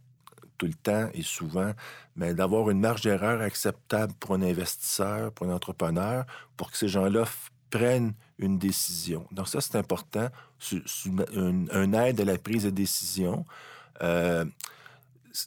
tout 0.57 0.65
le 0.65 0.73
temps 0.73 1.09
et 1.13 1.21
souvent, 1.21 1.73
mais 2.15 2.33
d'avoir 2.33 2.69
une 2.69 2.79
marge 2.79 3.01
d'erreur 3.01 3.41
acceptable 3.41 4.13
pour 4.19 4.35
un 4.35 4.41
investisseur, 4.41 5.31
pour 5.33 5.47
un 5.47 5.53
entrepreneur, 5.53 6.25
pour 6.55 6.71
que 6.71 6.77
ces 6.77 6.87
gens-là 6.87 7.25
prennent 7.69 8.13
une 8.39 8.57
décision. 8.57 9.27
Donc 9.31 9.49
ça, 9.49 9.59
c'est 9.59 9.75
important, 9.75 10.29
c'est 10.59 10.77
une, 11.05 11.67
aide 11.93 12.21
à 12.21 12.25
la 12.25 12.37
prise 12.37 12.63
de 12.63 12.69
décision. 12.69 13.45
Euh, 14.01 14.45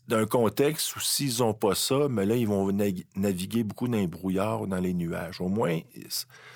d'un 0.07 0.27
contexte 0.27 0.97
où 0.97 1.01
s'ils 1.01 1.39
n'ont 1.39 1.55
pas 1.55 1.75
ça, 1.75 2.09
mais 2.09 2.27
là, 2.27 2.37
ils 2.37 2.47
vont 2.47 2.71
naviguer 3.17 3.65
beaucoup 3.65 3.89
dans 3.89 3.97
les 3.97 4.07
brouillards 4.07 4.63
ou 4.63 4.67
dans 4.67 4.81
les 4.81 4.95
nuages. 4.95 5.41
Au 5.41 5.49
moins, 5.49 5.81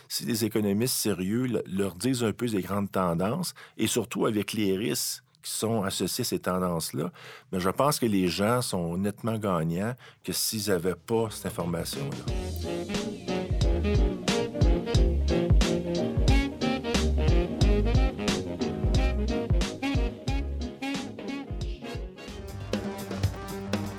si 0.08 0.24
les 0.24 0.44
économistes 0.44 0.94
sérieux 0.94 1.62
leur 1.66 1.94
disent 1.94 2.24
un 2.24 2.32
peu 2.32 2.46
des 2.46 2.62
grandes 2.62 2.90
tendances, 2.90 3.54
et 3.78 3.86
surtout 3.86 4.26
avec 4.26 4.52
les 4.52 4.76
risques 4.76 5.22
qui 5.42 5.50
sont 5.50 5.82
associés 5.82 6.22
à 6.22 6.24
ces 6.24 6.38
tendances-là, 6.38 7.10
mais 7.50 7.60
je 7.60 7.70
pense 7.70 7.98
que 7.98 8.06
les 8.06 8.28
gens 8.28 8.62
sont 8.62 8.96
nettement 8.96 9.38
gagnants 9.38 9.94
que 10.22 10.32
s'ils 10.32 10.68
n'avaient 10.68 10.94
pas 10.94 11.28
cette 11.30 11.46
information-là. 11.46 12.81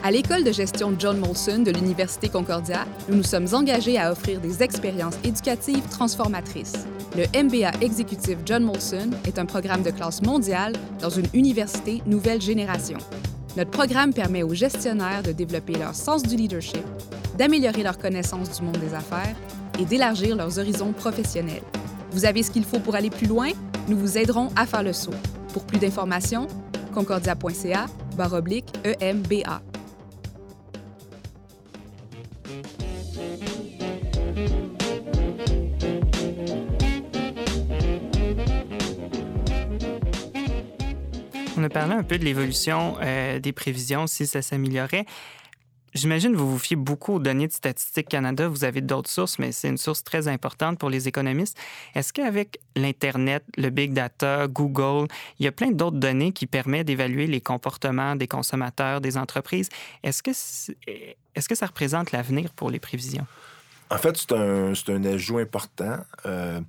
À 0.06 0.12
l'école 0.12 0.44
de 0.44 0.52
gestion 0.52 0.94
John 1.00 1.18
Molson 1.18 1.60
de 1.60 1.72
l'Université 1.72 2.28
Concordia, 2.28 2.86
nous 3.08 3.16
nous 3.16 3.24
sommes 3.24 3.48
engagés 3.54 3.98
à 3.98 4.12
offrir 4.12 4.42
des 4.42 4.62
expériences 4.62 5.16
éducatives 5.24 5.88
transformatrices. 5.90 6.86
Le 7.16 7.24
MBA 7.42 7.72
exécutif 7.80 8.38
John 8.46 8.66
Molson 8.66 9.12
est 9.26 9.40
un 9.40 9.46
programme 9.46 9.82
de 9.82 9.92
classe 9.92 10.22
mondiale 10.22 10.74
dans 11.00 11.10
une 11.10 11.28
université 11.34 12.02
nouvelle 12.06 12.42
génération. 12.42 12.98
Notre 13.56 13.72
programme 13.72 14.14
permet 14.14 14.44
aux 14.44 14.54
gestionnaires 14.54 15.24
de 15.24 15.32
développer 15.32 15.76
leur 15.76 15.96
sens 15.96 16.22
du 16.22 16.36
leadership, 16.36 16.84
d'améliorer 17.38 17.84
leur 17.84 17.98
connaissance 17.98 18.60
du 18.60 18.66
monde 18.66 18.80
des 18.80 18.94
affaires 18.94 19.38
et 19.80 19.86
d'élargir 19.86 20.36
leurs 20.36 20.60
horizons 20.60 20.92
professionnels. 20.92 21.64
Vous 22.12 22.26
avez 22.26 22.44
ce 22.44 22.52
qu'il 22.52 22.66
faut 22.66 22.80
pour 22.80 22.96
aller 22.96 23.10
plus 23.10 23.28
loin? 23.28 23.52
Nous 23.88 23.98
vous 23.98 24.18
aiderons 24.18 24.50
à 24.58 24.66
faire 24.66 24.84
le 24.84 24.92
saut. 24.92 25.16
Pour 25.54 25.64
plus 25.64 25.80
d'informations, 25.80 26.48
concordia.ca 26.94 27.86
EMBA. 28.84 29.62
On 41.56 41.64
a 41.64 41.70
parlé 41.70 41.94
un 41.94 42.04
peu 42.04 42.18
de 42.18 42.26
l'évolution 42.26 42.96
euh, 43.02 43.40
des 43.40 43.54
prévisions, 43.54 44.08
si 44.08 44.28
ça 44.28 44.42
s'améliorait. 44.42 45.06
J'imagine 45.94 46.32
que 46.32 46.38
vous 46.38 46.50
vous 46.50 46.60
fiez 46.60 46.76
beaucoup 46.76 47.14
aux 47.14 47.20
données 47.20 47.48
de 47.48 47.54
Statistique 47.54 48.10
Canada. 48.10 48.48
Vous 48.48 48.64
avez 48.64 48.82
d'autres 48.82 49.10
sources, 49.10 49.38
mais 49.38 49.52
c'est 49.52 49.70
une 49.70 49.78
source 49.78 50.04
très 50.04 50.28
importante 50.28 50.80
pour 50.80 50.90
les 50.90 51.08
économistes. 51.08 51.58
Est-ce 51.94 52.12
qu'avec 52.12 52.60
l'Internet, 52.76 53.44
le 53.58 53.70
big 53.70 53.94
data, 53.94 54.48
Google, 54.48 55.08
il 55.40 55.46
y 55.46 55.48
a 55.48 55.52
plein 55.52 55.72
d'autres 55.72 55.98
données 55.98 56.32
qui 56.32 56.48
permettent 56.48 56.88
d'évaluer 56.88 57.28
les 57.28 57.42
comportements 57.42 58.16
des 58.16 58.28
consommateurs, 58.28 59.02
des 59.02 59.18
entreprises? 59.18 59.70
Est-ce 60.02 60.24
que, 60.24 60.32
est, 60.88 61.48
que 61.48 61.56
ça 61.56 61.68
représente 61.68 62.12
l'avenir 62.12 62.52
pour 62.54 62.72
les 62.72 62.80
prévisions? 62.80 63.28
En 63.92 63.98
fait, 64.00 64.18
c'est 64.18 64.32
un, 64.32 64.74
un, 64.88 65.06
ajout 65.06 65.38
important. 65.38 65.98
Euh, 66.26 66.60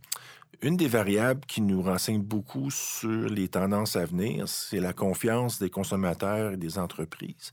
une 0.61 0.77
des 0.77 0.89
variables 0.89 1.41
qui 1.47 1.63
nous 1.63 1.81
renseigne 1.81 2.21
beaucoup 2.21 2.71
sur 2.71 3.29
les 3.29 3.49
tendances 3.49 3.97
à 3.97 4.05
venir, 4.05 4.49
c'est 4.49 4.81
la 4.81 4.93
confiance 4.93 5.59
des 5.59 5.71
consommateurs 5.71 6.53
et 6.53 6.57
des 6.59 6.79
entreprises. 6.79 7.53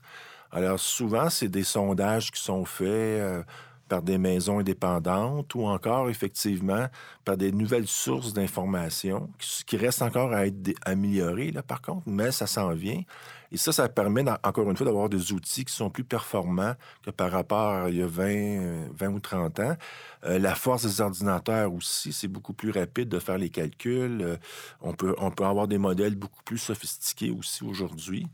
Alors 0.52 0.78
souvent, 0.78 1.30
c'est 1.30 1.48
des 1.48 1.64
sondages 1.64 2.30
qui 2.30 2.40
sont 2.40 2.64
faits 2.64 2.86
euh, 2.88 3.42
par 3.88 4.02
des 4.02 4.18
maisons 4.18 4.58
indépendantes 4.58 5.54
ou 5.54 5.66
encore, 5.66 6.08
effectivement, 6.08 6.86
par 7.24 7.36
des 7.36 7.52
nouvelles 7.52 7.86
sources 7.86 8.32
d'informations 8.32 9.28
qui, 9.66 9.76
restent 9.76 10.02
encore 10.02 10.32
à 10.32 10.46
être 10.46 10.56
améliorées, 10.84 11.50
là, 11.50 11.62
par 11.62 11.82
contre, 11.82 12.02
mais 12.06 12.32
ça 12.32 12.46
s'en 12.46 12.72
vient. 12.72 13.02
Et 13.50 13.58
ça, 13.58 13.70
ça 13.70 13.86
permet, 13.90 14.24
encore 14.44 14.70
une 14.70 14.76
fois, 14.76 14.86
d'avoir 14.86 15.10
des 15.10 15.32
outils 15.32 15.66
qui 15.66 15.74
sont 15.74 15.90
plus 15.90 16.04
performants 16.04 16.74
que 17.02 17.10
par 17.10 17.30
rapport 17.30 17.84
à 17.84 17.90
il 17.90 17.96
y 17.96 18.02
a 18.02 18.06
20, 18.06 18.92
20 18.94 19.08
ou 19.08 19.20
30 19.20 19.60
ans. 19.60 19.76
Euh, 20.24 20.38
la 20.38 20.54
force 20.54 20.84
des 20.86 21.00
ordinateurs 21.02 21.70
aussi, 21.74 22.14
c'est 22.14 22.28
beaucoup 22.28 22.54
plus 22.54 22.70
rapide 22.70 23.10
de 23.10 23.18
faire 23.18 23.36
les 23.36 23.50
calculs. 23.50 24.22
Euh, 24.22 24.36
on, 24.80 24.94
peut, 24.94 25.14
on 25.18 25.30
peut 25.30 25.44
avoir 25.44 25.68
des 25.68 25.76
modèles 25.76 26.14
beaucoup 26.14 26.42
plus 26.44 26.56
sophistiqués 26.56 27.30
aussi 27.30 27.62
aujourd'hui. 27.62 28.26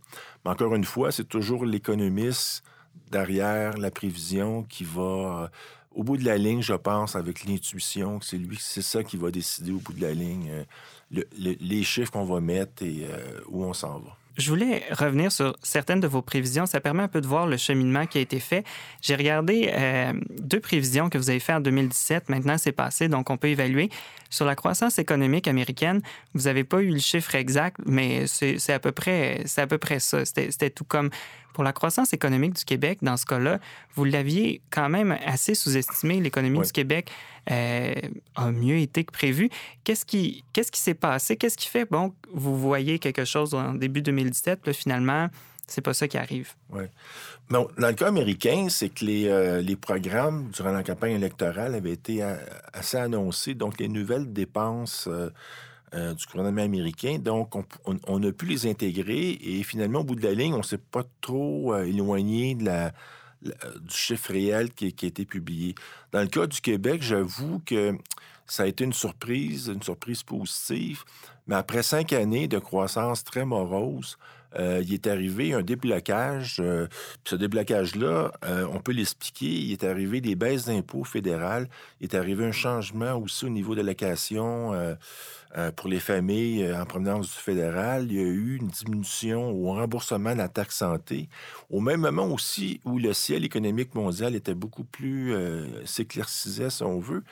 Mais 0.44 0.52
encore 0.52 0.74
une 0.76 0.84
fois, 0.84 1.10
c'est 1.10 1.28
toujours 1.28 1.64
l'économiste 1.64 2.62
derrière 3.10 3.76
la 3.76 3.90
prévision 3.90 4.62
qui 4.64 4.84
va... 4.84 5.02
Euh, 5.02 5.48
au 5.94 6.04
bout 6.04 6.16
de 6.16 6.24
la 6.24 6.38
ligne, 6.38 6.62
je 6.62 6.74
pense, 6.74 7.16
avec 7.16 7.44
l'intuition, 7.44 8.20
c'est 8.20 8.36
lui, 8.36 8.56
c'est 8.60 8.82
ça 8.82 9.02
qui 9.02 9.16
va 9.16 9.32
décider 9.32 9.72
au 9.72 9.78
bout 9.78 9.92
de 9.94 10.02
la 10.02 10.12
ligne 10.12 10.64
les 11.10 11.82
chiffres 11.82 12.12
qu'on 12.12 12.24
va 12.24 12.40
mettre 12.40 12.84
et 12.84 13.04
où 13.48 13.64
on 13.64 13.72
s'en 13.72 13.98
va. 13.98 14.16
Je 14.38 14.50
voulais 14.50 14.84
revenir 14.92 15.32
sur 15.32 15.56
certaines 15.64 15.98
de 15.98 16.06
vos 16.06 16.22
prévisions. 16.22 16.64
Ça 16.64 16.80
permet 16.80 17.02
un 17.02 17.08
peu 17.08 17.20
de 17.20 17.26
voir 17.26 17.48
le 17.48 17.56
cheminement 17.56 18.06
qui 18.06 18.18
a 18.18 18.20
été 18.20 18.38
fait. 18.38 18.64
J'ai 19.02 19.16
regardé 19.16 19.68
euh, 19.72 20.12
deux 20.38 20.60
prévisions 20.60 21.10
que 21.10 21.18
vous 21.18 21.28
avez 21.28 21.40
faites 21.40 21.56
en 21.56 21.60
2017. 21.60 22.28
Maintenant, 22.28 22.56
c'est 22.56 22.70
passé, 22.70 23.08
donc 23.08 23.30
on 23.30 23.36
peut 23.36 23.48
évaluer. 23.48 23.90
Sur 24.30 24.44
la 24.44 24.54
croissance 24.54 25.00
économique 25.00 25.48
américaine, 25.48 26.02
vous 26.34 26.42
n'avez 26.42 26.62
pas 26.62 26.80
eu 26.82 26.90
le 26.90 27.00
chiffre 27.00 27.34
exact, 27.34 27.78
mais 27.84 28.28
c'est 28.28 28.54
à 28.54 28.58
c'est 28.58 28.72
à 28.72 29.66
peu 29.66 29.78
près 29.78 29.98
ça. 29.98 30.24
C'était 30.24 30.70
tout 30.70 30.84
comme 30.84 31.10
pour 31.58 31.64
la 31.64 31.72
croissance 31.72 32.12
économique 32.12 32.52
du 32.52 32.64
Québec, 32.64 33.00
dans 33.02 33.16
ce 33.16 33.26
cas-là, 33.26 33.58
vous 33.96 34.04
l'aviez 34.04 34.62
quand 34.70 34.88
même 34.88 35.18
assez 35.26 35.56
sous-estimé. 35.56 36.20
L'économie 36.20 36.60
du 36.60 36.70
Québec 36.70 37.10
euh, 37.50 37.94
a 38.36 38.52
mieux 38.52 38.76
été 38.76 39.02
que 39.02 39.10
prévu. 39.10 39.50
Qu'est-ce 39.82 40.04
qui 40.04 40.44
qu'est-ce 40.52 40.70
qui 40.70 40.80
s'est 40.80 40.94
passé? 40.94 41.36
Qu'est-ce 41.36 41.56
qui 41.56 41.66
fait, 41.66 41.84
bon, 41.84 42.14
vous 42.32 42.56
voyez 42.56 43.00
quelque 43.00 43.24
chose 43.24 43.54
en 43.54 43.74
début 43.74 44.02
2017, 44.02 44.60
puis 44.62 44.72
finalement, 44.72 45.26
c'est 45.66 45.80
pas 45.80 45.94
ça 45.94 46.06
qui 46.06 46.16
arrive? 46.16 46.52
Oui. 46.70 46.84
Bon, 47.50 47.66
dans 47.76 47.88
le 47.88 47.94
cas 47.94 48.06
américain, 48.06 48.68
c'est 48.70 48.90
que 48.90 49.04
les, 49.04 49.26
euh, 49.26 49.60
les, 49.60 49.74
programmes 49.74 50.50
durant 50.52 50.70
la 50.70 50.84
campagne 50.84 51.14
électorale 51.14 51.74
avaient 51.74 51.90
été 51.90 52.22
assez 52.72 52.98
annoncés. 52.98 53.54
Donc, 53.54 53.80
les 53.80 53.88
nouvelles 53.88 54.32
dépenses 54.32 55.08
euh, 55.10 55.30
du 55.92 56.26
gouvernement 56.26 56.62
américain. 56.62 57.18
Donc, 57.18 57.54
on, 57.84 58.22
a 58.22 58.32
pu 58.32 58.46
les 58.46 58.66
intégrer 58.66 59.38
et 59.40 59.62
finalement, 59.62 60.00
au 60.00 60.04
bout 60.04 60.16
de 60.16 60.22
la 60.22 60.34
ligne, 60.34 60.54
on 60.54 60.58
ne 60.58 60.62
s'est 60.62 60.78
pas 60.78 61.04
trop 61.20 61.76
éloigné 61.76 62.54
de 62.54 62.64
la, 62.64 62.92
du 63.42 63.54
chiffre 63.88 64.32
réel 64.32 64.70
qui, 64.72 64.86
a 64.86 65.06
été 65.06 65.24
publié. 65.24 65.74
Dans 66.12 66.20
le 66.20 66.28
cas 66.28 66.46
du 66.46 66.60
Québec, 66.60 67.02
j'avoue 67.02 67.60
que 67.64 67.96
ça 68.46 68.64
a 68.64 68.66
été 68.66 68.84
une 68.84 68.92
surprise, 68.92 69.68
une 69.68 69.82
surprise 69.82 70.22
positive. 70.22 71.04
Mais 71.46 71.54
après 71.54 71.82
cinq 71.82 72.12
années 72.12 72.48
de 72.48 72.58
croissance 72.58 73.24
très 73.24 73.44
morose, 73.44 74.18
euh, 74.58 74.82
il 74.82 74.94
est 74.94 75.06
arrivé 75.06 75.52
un 75.52 75.62
déblocage. 75.62 76.56
Euh, 76.60 76.88
ce 77.24 77.36
déblocage-là, 77.36 78.32
euh, 78.44 78.66
on 78.72 78.80
peut 78.80 78.92
l'expliquer. 78.92 79.46
Il 79.46 79.72
est 79.72 79.84
arrivé 79.84 80.20
des 80.20 80.34
baisses 80.34 80.64
d'impôts 80.64 81.04
fédérales. 81.04 81.68
Il 82.00 82.04
est 82.04 82.14
arrivé 82.14 82.46
un 82.46 82.52
changement 82.52 83.14
aussi 83.16 83.44
au 83.44 83.50
niveau 83.50 83.74
de 83.74 83.80
l'allocation 83.80 84.72
pour 85.76 85.88
les 85.88 86.00
familles 86.00 86.70
en 86.74 86.84
provenance 86.84 87.26
du 87.26 87.32
fédéral. 87.32 88.06
Il 88.10 88.16
y 88.16 88.20
a 88.20 88.22
eu 88.22 88.56
une 88.56 88.68
diminution 88.68 89.50
au 89.50 89.72
remboursement 89.72 90.32
de 90.32 90.38
la 90.38 90.48
taxe 90.48 90.76
santé. 90.76 91.28
Au 91.70 91.80
même 91.80 92.00
moment 92.00 92.26
aussi 92.26 92.80
où 92.84 92.98
le 92.98 93.12
ciel 93.14 93.44
économique 93.44 93.94
mondial 93.94 94.34
était 94.34 94.54
beaucoup 94.54 94.84
plus 94.84 95.34
s'éclaircisait, 95.84 96.70
si 96.70 96.82
on 96.82 96.98
veut. 96.98 97.24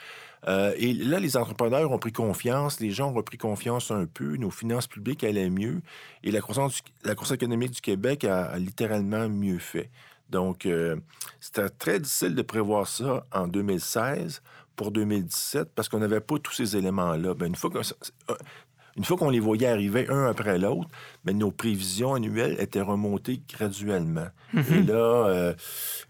Euh, 0.49 0.73
et 0.77 0.93
là, 0.93 1.19
les 1.19 1.37
entrepreneurs 1.37 1.91
ont 1.91 1.99
pris 1.99 2.13
confiance, 2.13 2.81
les 2.81 2.91
gens 2.91 3.11
ont 3.11 3.15
repris 3.15 3.39
confiance 3.39 3.91
un 3.91 4.07
peu, 4.07 4.37
nos 4.37 4.51
finances 4.51 4.87
publiques 4.87 5.25
allaient 5.25 5.51
mieux, 5.51 5.81
et 6.23 6.31
la 6.31 6.41
croissance, 6.41 6.83
la 7.05 7.15
croissance 7.15 7.37
économique 7.37 7.73
du 7.73 7.81
Québec 7.81 8.25
a, 8.25 8.57
littéralement 8.59 9.29
mieux 9.29 9.59
fait. 9.59 9.91
Donc, 10.31 10.67
euh, 10.67 10.97
c'était 11.41 11.69
très 11.69 12.01
difficile 12.01 12.35
de 12.35 12.43
prévoir 12.43 12.87
ça 12.87 13.27
en 13.33 13.47
2016 13.49 14.43
pour 14.77 14.93
2017 14.93 15.71
parce 15.75 15.89
qu'on 15.89 15.99
n'avait 15.99 16.21
pas 16.21 16.39
tous 16.39 16.53
ces 16.53 16.77
éléments-là. 16.77 17.35
Ben, 17.35 17.47
une 17.47 17.57
fois 17.57 17.71
que, 17.71 17.79
une 18.97 19.05
fois 19.05 19.17
qu'on 19.17 19.31
les 19.31 19.41
voyait 19.41 19.67
arriver 19.67 20.07
un 20.09 20.27
après 20.27 20.59
l'autre, 20.59 20.89
mais 21.25 21.35
nos 21.35 21.51
prévisions 21.51 22.15
annuelles 22.15 22.57
étaient 22.59 22.81
remontées 22.81 23.43
graduellement. 23.49 24.29
Mhm. 24.53 24.65
et, 24.73 24.83
là, 24.83 25.27
euh, 25.27 25.55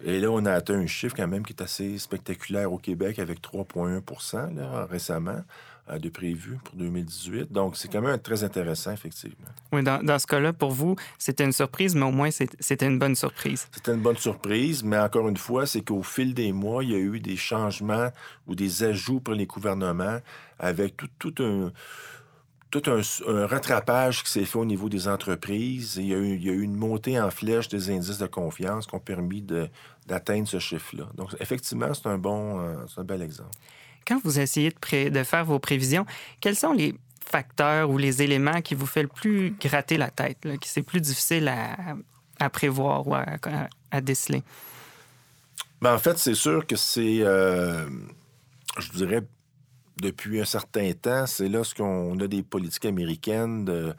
et 0.04 0.20
là, 0.20 0.30
on 0.30 0.44
a 0.44 0.52
atteint 0.52 0.78
un 0.78 0.86
chiffre 0.86 1.16
quand 1.16 1.26
même 1.26 1.44
qui 1.44 1.52
est 1.52 1.62
assez 1.62 1.98
spectaculaire 1.98 2.72
au 2.72 2.78
Québec 2.78 3.18
avec 3.18 3.40
3,1% 3.40 4.86
récemment 4.88 5.30
euh, 5.32 5.40
de 5.88 6.08
prévu 6.08 6.58
pour 6.64 6.74
2018. 6.76 7.52
Donc, 7.52 7.76
c'est 7.76 7.88
quand 7.88 8.00
même 8.00 8.18
très 8.18 8.42
intéressant, 8.42 8.92
effectivement. 8.92 9.46
Oui, 9.72 9.82
dans, 9.82 10.02
dans 10.02 10.18
ce 10.18 10.26
cas-là, 10.26 10.52
pour 10.52 10.72
vous, 10.72 10.96
c'était 11.18 11.44
une 11.44 11.52
surprise, 11.52 11.94
mais 11.94 12.04
au 12.04 12.10
moins, 12.10 12.30
c'était 12.30 12.86
une 12.86 12.98
bonne 12.98 13.14
surprise. 13.14 13.68
C'était 13.72 13.92
une 13.92 14.02
bonne 14.02 14.16
surprise, 14.16 14.82
mais 14.82 14.98
encore 14.98 15.28
une 15.28 15.36
fois, 15.36 15.66
c'est 15.66 15.82
qu'au 15.82 16.02
fil 16.02 16.34
des 16.34 16.52
mois, 16.52 16.82
il 16.82 16.90
y 16.90 16.94
a 16.94 16.98
eu 16.98 17.20
des 17.20 17.36
changements 17.36 18.10
ou 18.46 18.54
des 18.54 18.82
ajouts 18.82 19.20
pour 19.20 19.34
les 19.34 19.46
gouvernements 19.46 20.18
avec 20.58 20.96
tout, 20.96 21.08
tout 21.18 21.42
un 21.42 21.70
tout 22.70 22.82
un, 22.90 23.46
rattrapage 23.46 24.22
qui 24.24 24.30
s'est 24.30 24.44
fait 24.44 24.58
au 24.58 24.64
niveau 24.64 24.88
des 24.88 25.08
entreprises. 25.08 25.96
il, 25.96 26.08
y 26.08 26.14
a 26.14 26.18
eu, 26.18 26.34
il 26.34 26.44
y 26.44 26.50
a 26.50 26.52
eu 26.52 26.62
une 26.62 26.76
montée 26.76 27.18
en 27.20 27.30
flèche 27.30 27.68
des 27.68 27.90
indices 27.90 28.18
de 28.18 28.26
confiance 28.26 28.86
qui 28.86 28.94
ont 28.94 29.00
permis 29.00 29.42
d'atteindre 30.06 30.48
ce 30.48 30.58
chiffre-là. 30.58 31.04
Donc, 31.14 31.34
effectivement, 31.40 31.94
c'est 31.94 32.06
un 32.06 32.18
bon, 32.18 32.60
euh, 32.60 32.76
un 32.96 33.04
bel 33.04 33.22
exemple. 33.22 33.50
Quand 34.06 34.20
vous 34.22 34.38
essayez 34.38 34.70
de, 34.70 35.22
faire 35.24 35.44
vos 35.44 35.58
prévisions, 35.58 36.06
quels 36.40 36.56
sont 36.56 36.72
les 36.72 36.94
facteurs 37.24 37.90
ou 37.90 37.98
les 37.98 38.22
éléments 38.22 38.62
qui 38.62 38.74
vous 38.74 38.86
font 38.86 39.02
le 39.02 39.08
plus 39.08 39.56
gratter 39.60 39.96
la 39.96 40.10
tête, 40.10 40.46
qui 40.60 40.68
c'est 40.68 40.82
plus 40.82 41.00
difficile 41.00 41.52
à, 42.38 42.50
prévoir 42.50 43.06
ou 43.08 43.14
à, 43.14 44.00
déceler? 44.00 44.42
Ben, 45.80 45.94
en 45.94 45.98
fait, 45.98 46.18
c'est 46.18 46.34
sûr 46.34 46.66
que 46.66 46.76
c'est, 46.76 47.18
euh, 47.20 47.88
je 48.78 48.92
dirais, 48.92 49.22
depuis 50.00 50.40
un 50.40 50.44
certain 50.44 50.92
temps, 50.92 51.26
c'est 51.26 51.48
lorsqu'on 51.48 52.18
a 52.20 52.26
des 52.26 52.42
politiques 52.42 52.86
américaines 52.86 53.94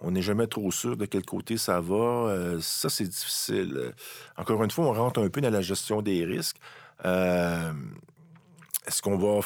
on 0.00 0.10
n'est 0.10 0.22
jamais 0.22 0.46
trop 0.46 0.70
sûr 0.70 0.96
de 0.96 1.06
quel 1.06 1.24
côté 1.24 1.56
ça 1.56 1.80
va. 1.80 1.94
Euh, 1.94 2.58
ça, 2.60 2.88
c'est 2.88 3.08
difficile. 3.08 3.92
Encore 4.36 4.62
une 4.62 4.70
fois, 4.70 4.86
on 4.86 4.92
rentre 4.92 5.22
un 5.22 5.28
peu 5.28 5.40
dans 5.40 5.50
la 5.50 5.60
gestion 5.60 6.02
des 6.02 6.24
risques. 6.24 6.58
Euh, 7.04 7.72
est-ce 8.86 9.02
qu'on 9.02 9.18
va 9.18 9.40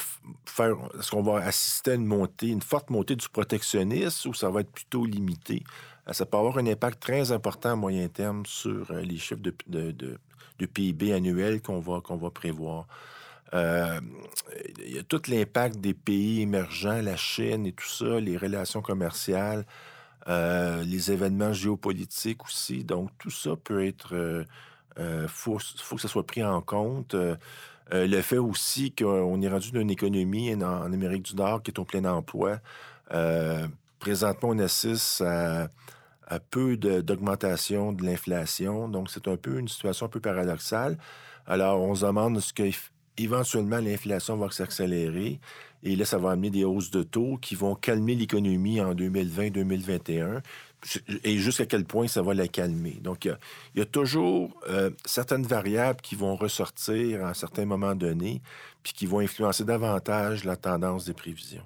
faire, 0.44 0.76
est-ce 0.98 1.10
qu'on 1.10 1.22
va 1.22 1.44
assister 1.44 1.92
à 1.92 1.94
une 1.94 2.06
montée, 2.06 2.48
une 2.48 2.62
forte 2.62 2.90
montée 2.90 3.16
du 3.16 3.28
protectionnisme 3.28 4.30
ou 4.30 4.34
ça 4.34 4.50
va 4.50 4.60
être 4.60 4.70
plutôt 4.70 5.04
limité? 5.04 5.64
Euh, 6.08 6.12
ça 6.12 6.26
peut 6.26 6.36
avoir 6.36 6.58
un 6.58 6.66
impact 6.66 7.00
très 7.00 7.32
important 7.32 7.72
à 7.72 7.76
moyen 7.76 8.08
terme 8.08 8.44
sur 8.46 8.92
les 8.92 9.18
chiffres 9.18 9.42
de, 9.42 9.92
de 10.58 10.66
PIB 10.66 11.12
annuel 11.12 11.60
qu'on 11.62 11.80
va, 11.80 12.00
qu'on 12.00 12.16
va 12.16 12.30
prévoir. 12.30 12.86
Euh, 13.54 14.00
il 14.78 14.94
y 14.94 14.98
a 14.98 15.02
tout 15.02 15.20
l'impact 15.28 15.76
des 15.78 15.94
pays 15.94 16.40
émergents, 16.40 17.02
la 17.02 17.16
Chine 17.16 17.66
et 17.66 17.72
tout 17.72 17.88
ça, 17.88 18.18
les 18.18 18.36
relations 18.36 18.80
commerciales, 18.80 19.66
euh, 20.28 20.82
les 20.84 21.12
événements 21.12 21.52
géopolitiques 21.52 22.44
aussi. 22.44 22.84
Donc, 22.84 23.10
tout 23.18 23.30
ça 23.30 23.56
peut 23.62 23.84
être... 23.84 24.14
Il 24.98 25.02
euh, 25.02 25.28
faut, 25.28 25.58
faut, 25.58 25.96
que 25.96 26.02
ça 26.02 26.08
soit 26.08 26.26
pris 26.26 26.44
en 26.44 26.60
compte. 26.60 27.16
Le 27.92 28.20
fait 28.22 28.38
aussi 28.38 28.92
qu'on 28.92 29.40
est 29.42 29.48
rendu 29.48 29.70
d'une 29.70 29.90
économie 29.90 30.54
en, 30.54 30.92
Amérique 30.92 31.24
du 31.24 31.36
Nord 31.36 31.62
qui 31.62 31.70
est 31.70 31.78
au 31.78 31.84
plein 31.84 32.04
emploi. 32.04 32.58
présentement, 33.98 34.50
on 34.50 34.58
assiste 34.58 35.20
à, 35.20 35.68
peu 36.50 36.76
d'augmentation 36.76 37.92
de, 37.92 38.00
de 38.00 38.06
l'inflation. 38.06 38.88
Donc, 38.88 39.10
c'est 39.10 39.28
un 39.28 39.36
peu 39.36 39.58
une 39.58 39.68
situation 39.68 40.06
un 40.06 40.08
peu 40.08 40.20
paradoxale. 40.20 40.96
Alors, 41.46 41.80
on 41.82 41.94
se 41.94 42.06
demande 42.06 42.40
ce 42.40 42.52
que 42.52 42.70
éventuellement, 43.18 43.78
l'inflation 43.78 44.36
va 44.36 44.50
s'accélérer. 44.50 45.40
Et 45.82 45.96
là, 45.96 46.04
ça 46.04 46.18
va 46.18 46.30
amener 46.30 46.50
des 46.50 46.64
hausses 46.64 46.90
de 46.90 47.02
taux 47.02 47.38
qui 47.40 47.54
vont 47.54 47.74
calmer 47.74 48.14
l'économie 48.14 48.80
en 48.80 48.94
2020-2021 48.94 50.40
et 51.24 51.38
jusqu'à 51.38 51.66
quel 51.66 51.84
point 51.84 52.08
ça 52.08 52.22
va 52.22 52.34
la 52.34 52.48
calmer. 52.48 52.98
Donc, 53.00 53.24
il 53.24 53.36
y 53.76 53.80
a, 53.80 53.84
toujours 53.84 54.50
euh, 54.68 54.90
certaines 55.04 55.44
variables 55.44 56.00
qui 56.00 56.14
vont 56.14 56.36
ressortir 56.36 57.24
à 57.24 57.30
un 57.30 57.34
certain 57.34 57.64
moment 57.64 57.94
donné, 57.94 58.42
puis 58.82 58.92
qui 58.92 59.06
vont 59.06 59.20
influencer 59.20 59.64
davantage 59.64 60.44
la 60.44 60.56
tendance 60.56 61.04
des 61.04 61.14
prévisions. 61.14 61.64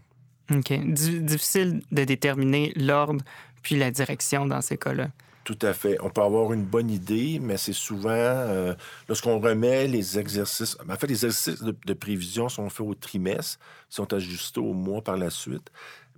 OK. 0.50 0.72
difficile 0.72 1.82
de 1.90 2.04
déterminer 2.04 2.72
l'ordre 2.76 3.24
puis 3.62 3.76
la 3.76 3.90
direction 3.90 4.46
dans 4.46 4.60
ces 4.60 4.76
cas-là. 4.76 5.08
Tout 5.46 5.58
à 5.62 5.72
fait. 5.72 5.96
On 6.02 6.10
peut 6.10 6.22
avoir 6.22 6.52
une 6.52 6.64
bonne 6.64 6.90
idée, 6.90 7.38
mais 7.40 7.56
c'est 7.56 7.72
souvent 7.72 8.10
euh, 8.10 8.74
lorsqu'on 9.08 9.38
remet 9.38 9.86
les 9.86 10.18
exercices. 10.18 10.76
En 10.88 10.96
fait, 10.96 11.06
les 11.06 11.24
exercices 11.24 11.62
de, 11.62 11.92
prévision 11.92 12.48
sont 12.48 12.68
faits 12.68 12.86
au 12.86 12.94
trimestre, 12.94 13.60
sont 13.88 14.12
ajustés 14.12 14.58
au 14.58 14.72
mois 14.72 15.02
par 15.02 15.16
la 15.16 15.30
suite. 15.30 15.70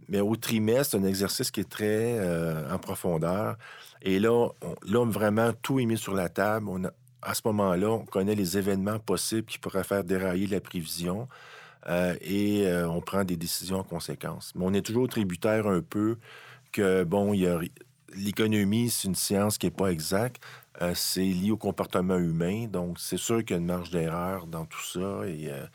Mais 0.08 0.20
au 0.20 0.37
trimestre, 0.37 0.92
c'est 0.92 1.04
un 1.04 1.08
exercice 1.08 1.50
qui 1.50 1.61
est 1.61 1.68
très 1.68 2.18
euh, 2.18 2.72
en 2.72 2.78
profondeur. 2.78 3.56
Et 4.02 4.18
là, 4.18 4.48
là, 4.87 5.04
vraiment, 5.06 5.52
tout 5.62 5.80
est 5.80 5.87
mis 5.87 5.98
sur 5.98 6.14
la 6.14 6.28
table. 6.28 6.68
On 6.68 6.82
à 7.20 7.34
ce 7.34 7.42
moment-là, 7.46 7.90
on 7.90 8.04
connaît 8.04 8.37
les 8.37 8.56
événements 8.56 9.00
possibles 9.00 9.46
qui 9.46 9.58
pourraient 9.58 9.82
faire 9.82 10.04
dérailler 10.04 10.46
la 10.46 10.61
prévision. 10.61 11.28
Euh, 11.88 12.14
et 12.20 12.70
on 12.84 13.00
prend 13.00 13.24
des 13.24 13.37
décisions 13.37 13.78
en 13.78 13.82
conséquence. 13.82 14.52
Mais 14.54 14.64
on 14.64 14.72
est 14.72 14.82
toujours 14.82 15.08
tributaire 15.08 15.66
un 15.66 15.80
peu 15.80 16.16
que, 16.70 17.02
bon, 17.02 17.32
il 17.32 17.40
y 17.40 17.46
a 17.46 17.58
l'économie, 18.14 18.90
c'est 18.90 19.08
une 19.08 19.14
science 19.14 19.58
qui 19.58 19.66
n'est 19.66 19.72
pas 19.72 19.88
exacte. 19.88 20.42
Euh, 20.80 20.92
c'est 20.94 21.20
lié 21.20 21.50
au 21.50 21.56
comportement 21.56 22.18
humain. 22.18 22.66
Donc, 22.66 22.98
c'est 23.00 23.16
sûr 23.16 23.38
qu'il 23.44 23.50
y 23.50 23.54
a 23.54 23.56
une 23.58 23.66
marge 23.66 23.90
d'erreur 23.90 24.46
dans 24.46 24.64
tout 24.64 24.82
ça. 24.82 25.00
Euh, 25.00 25.66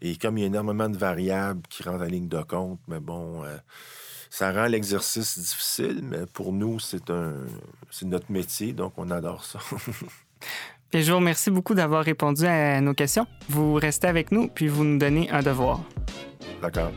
et, 0.00 0.16
comme 0.16 0.38
il 0.38 0.42
y 0.42 0.44
a 0.44 0.46
énormément 0.48 0.88
de 0.88 0.96
variables 0.96 1.62
qui 1.68 1.82
rentrent 1.82 2.04
en 2.04 2.08
ligne 2.08 2.28
de 2.28 2.42
compte, 2.42 2.80
mais 2.88 3.00
bon, 3.00 3.44
euh, 3.44 3.56
ça 4.30 4.52
rend 4.52 4.66
l'exercice 4.66 5.38
difficile, 5.38 6.00
mais 6.02 6.26
pour 6.32 6.52
nous, 6.52 6.80
c'est 6.80 7.10
un 7.10 7.34
c'est 7.90 8.06
notre 8.06 8.30
métier, 8.32 8.72
donc 8.72 8.94
on 8.96 9.10
adore 9.10 9.44
ça. 9.44 9.60
Et 10.92 11.02
je 11.02 11.10
vous 11.10 11.18
remercie 11.18 11.50
beaucoup 11.50 11.74
d'avoir 11.74 12.04
répondu 12.04 12.44
à 12.46 12.80
nos 12.80 12.94
questions. 12.94 13.26
Vous 13.48 13.74
restez 13.74 14.06
avec 14.06 14.30
nous, 14.30 14.48
puis 14.48 14.68
vous 14.68 14.84
nous 14.84 14.98
donnez 14.98 15.28
un 15.30 15.42
devoir. 15.42 15.80
D'accord. 16.62 16.92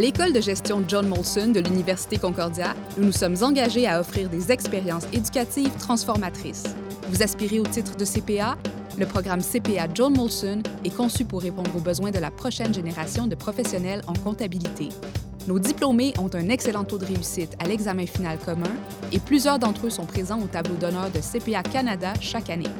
À 0.00 0.02
l'école 0.02 0.32
de 0.32 0.40
gestion 0.40 0.82
John 0.88 1.06
Molson 1.06 1.48
de 1.48 1.60
l'Université 1.60 2.16
Concordia, 2.16 2.74
nous 2.96 3.04
nous 3.04 3.12
sommes 3.12 3.36
engagés 3.42 3.86
à 3.86 4.00
offrir 4.00 4.30
des 4.30 4.50
expériences 4.50 5.04
éducatives 5.12 5.76
transformatrices. 5.78 6.64
Vous 7.10 7.22
aspirez 7.22 7.60
au 7.60 7.66
titre 7.66 7.96
de 7.98 8.06
CPA? 8.06 8.56
Le 8.98 9.04
programme 9.04 9.42
CPA 9.42 9.88
John 9.92 10.16
Molson 10.16 10.62
est 10.86 10.96
conçu 10.96 11.26
pour 11.26 11.42
répondre 11.42 11.76
aux 11.76 11.80
besoins 11.80 12.12
de 12.12 12.18
la 12.18 12.30
prochaine 12.30 12.72
génération 12.72 13.26
de 13.26 13.34
professionnels 13.34 14.00
en 14.06 14.14
comptabilité. 14.14 14.88
Nos 15.46 15.58
diplômés 15.58 16.14
ont 16.18 16.30
un 16.32 16.48
excellent 16.48 16.84
taux 16.84 16.96
de 16.96 17.04
réussite 17.04 17.54
à 17.58 17.68
l'examen 17.68 18.06
final 18.06 18.38
commun 18.38 18.72
et 19.12 19.18
plusieurs 19.18 19.58
d'entre 19.58 19.88
eux 19.88 19.90
sont 19.90 20.06
présents 20.06 20.40
au 20.40 20.46
tableau 20.46 20.76
d'honneur 20.76 21.10
de 21.10 21.20
CPA 21.20 21.62
Canada 21.62 22.14
chaque 22.22 22.48
année. 22.48 22.70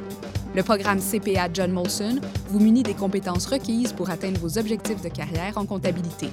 Le 0.56 0.62
programme 0.62 1.00
CPA 1.00 1.50
John 1.52 1.70
Molson 1.70 2.18
vous 2.48 2.60
munit 2.60 2.82
des 2.82 2.94
compétences 2.94 3.44
requises 3.44 3.92
pour 3.92 4.08
atteindre 4.08 4.40
vos 4.40 4.56
objectifs 4.56 5.02
de 5.02 5.10
carrière 5.10 5.58
en 5.58 5.66
comptabilité. 5.66 6.30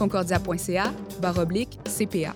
Concordia.ca, 0.00 0.94
oblique, 1.36 1.78
CPA. 1.84 2.32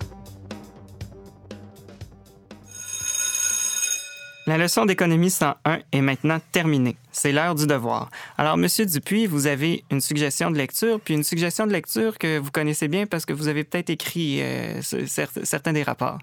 La 4.45 4.59
leçon 4.59 4.85
d'économie 4.85 5.31
101 5.31 5.79
est 5.91 6.01
maintenant 6.01 6.39
terminée. 6.51 6.95
C'est 7.11 7.31
l'heure 7.31 7.55
du 7.55 7.65
devoir. 7.65 8.11
Alors, 8.37 8.55
Monsieur 8.57 8.85
Dupuis, 8.85 9.25
vous 9.25 9.47
avez 9.47 9.83
une 9.89 9.99
suggestion 9.99 10.51
de 10.51 10.57
lecture, 10.57 10.99
puis 10.99 11.15
une 11.15 11.23
suggestion 11.23 11.65
de 11.65 11.71
lecture 11.71 12.19
que 12.19 12.37
vous 12.37 12.51
connaissez 12.51 12.87
bien 12.87 13.07
parce 13.07 13.25
que 13.25 13.33
vous 13.33 13.47
avez 13.47 13.63
peut-être 13.63 13.89
écrit 13.89 14.43
euh, 14.43 14.79
certains 14.83 15.73
des 15.73 15.81
rapports. 15.81 16.19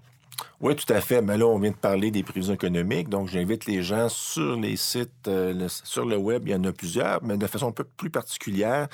Oui, 0.60 0.76
tout 0.76 0.92
à 0.92 1.00
fait. 1.00 1.22
Mais 1.22 1.36
là, 1.36 1.46
on 1.46 1.58
vient 1.58 1.72
de 1.72 1.76
parler 1.76 2.12
des 2.12 2.22
prévisions 2.22 2.54
économiques. 2.54 3.08
Donc, 3.08 3.26
j'invite 3.26 3.66
les 3.66 3.82
gens 3.82 4.08
sur 4.08 4.54
les 4.54 4.76
sites, 4.76 5.26
euh, 5.26 5.66
sur 5.68 6.06
le 6.06 6.16
web, 6.16 6.44
il 6.46 6.52
y 6.52 6.54
en 6.54 6.62
a 6.62 6.72
plusieurs, 6.72 7.20
mais 7.24 7.36
de 7.36 7.48
façon 7.48 7.66
un 7.66 7.72
peu 7.72 7.82
plus 7.82 8.10
particulière. 8.10 8.86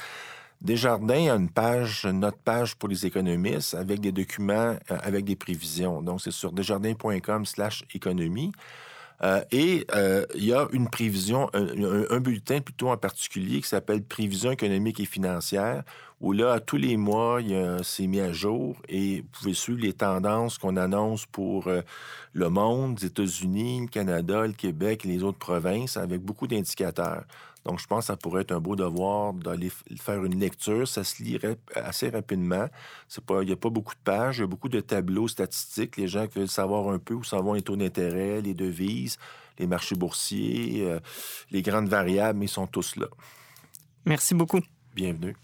Desjardins 0.61 1.33
a 1.33 1.37
une 1.37 1.49
page, 1.49 2.05
notre 2.07 2.39
page 2.39 2.75
pour 2.75 2.89
les 2.89 3.07
économistes 3.07 3.75
avec 3.75 4.01
des 4.01 4.11
documents, 4.11 4.77
euh, 4.91 4.99
avec 5.03 5.25
des 5.25 5.37
prévisions. 5.37 6.03
Donc, 6.03 6.21
c'est 6.21 6.33
sur 6.33 6.53
desjardins.com 6.53 7.47
slash 7.47 7.85
économie. 7.95 8.51
Euh, 9.23 9.43
et 9.51 9.85
euh, 9.95 10.25
il 10.35 10.45
y 10.45 10.53
a 10.53 10.69
une 10.73 10.89
prévision, 10.89 11.51
un, 11.53 12.21
bulletin 12.21 12.61
plutôt 12.61 12.91
en 12.91 12.97
particulier 12.97 13.61
qui 13.61 13.69
s'appelle 13.69 14.03
Prévision 14.03 14.53
économique 14.53 15.01
et 15.01 15.05
financière, 15.05 15.83
où 16.21 16.33
là, 16.33 16.61
tous 16.61 16.77
les 16.77 16.97
mois, 16.97 17.41
c'est 17.83 18.07
mis 18.07 18.21
à 18.21 18.33
jour 18.33 18.77
et 18.89 19.21
vous 19.21 19.27
pouvez 19.33 19.55
suivre 19.55 19.81
les 19.81 19.93
tendances 19.93 20.59
qu'on 20.59 20.77
annonce 20.77 21.27
pour 21.27 21.69
le 22.33 22.49
monde, 22.49 22.99
les 23.01 23.07
États-Unis, 23.07 23.83
le 23.83 23.87
Canada, 23.87 24.47
le 24.47 24.53
Québec 24.53 25.05
et 25.05 25.09
les 25.09 25.23
autres 25.25 25.39
provinces 25.39 25.97
avec 25.97 26.21
beaucoup 26.21 26.47
d'indicateurs. 26.47 27.25
Donc, 27.69 27.81
je 27.81 27.87
pense 27.87 28.05
que 28.05 28.07
ça 28.07 28.17
pourrait 28.17 28.43
être 28.43 28.53
un 28.53 28.61
beau 28.61 28.77
devoir 28.77 29.35
d'aller 29.35 29.71
faire 30.01 30.25
une 30.25 30.41
lecture. 30.41 30.89
Ça 30.89 31.05
se 31.05 31.23
lit 31.23 31.39
assez 31.75 32.09
rapidement. 32.09 32.67
Pas, 33.27 33.43
il 33.43 33.47
n'y 33.47 33.53
a 33.53 33.57
pas 33.57 33.69
beaucoup 33.69 33.95
de 33.95 34.01
pages, 34.01 34.39
il 34.39 34.41
y 34.41 34.45
a 34.45 34.47
beaucoup 34.47 34.71
de 34.71 34.81
tableaux 34.81 35.29
statistiques. 35.29 35.99
Les 35.99 36.09
gens 36.09 36.27
veulent 36.35 36.49
savoir 36.49 36.89
un 36.89 36.99
peu 36.99 37.13
où 37.13 37.23
s'en 37.25 37.43
vont 37.43 37.53
les 37.53 37.61
taux 37.61 37.77
d'intérêt, 37.77 38.41
les 38.41 38.55
devises, 38.55 39.19
les 39.59 39.67
marchés 39.67 39.97
boursiers, 39.97 40.87
euh, 40.87 40.99
les 41.51 41.61
grandes 41.61 41.91
variables, 41.91 42.39
mais 42.39 42.47
ils 42.47 42.49
sont 42.49 42.67
tous 42.67 42.97
là. 42.97 43.09
Merci 44.07 44.35
beaucoup. 44.35 44.61
Bienvenue. 44.95 45.37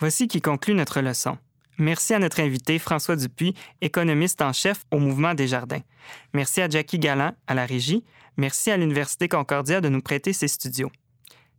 Voici 0.00 0.28
qui 0.28 0.42
conclut 0.42 0.74
notre 0.74 1.00
leçon. 1.00 1.38
Merci 1.78 2.12
à 2.12 2.18
notre 2.18 2.40
invité 2.40 2.78
François 2.78 3.16
Dupuis, 3.16 3.54
économiste 3.80 4.42
en 4.42 4.52
chef 4.52 4.84
au 4.90 4.98
Mouvement 4.98 5.32
des 5.32 5.48
Jardins. 5.48 5.80
Merci 6.34 6.60
à 6.60 6.68
Jackie 6.68 6.98
Galland 6.98 7.32
à 7.46 7.54
la 7.54 7.64
régie. 7.64 8.04
Merci 8.36 8.70
à 8.70 8.76
l'Université 8.76 9.28
Concordia 9.28 9.80
de 9.80 9.88
nous 9.88 10.02
prêter 10.02 10.34
ses 10.34 10.48
studios. 10.48 10.90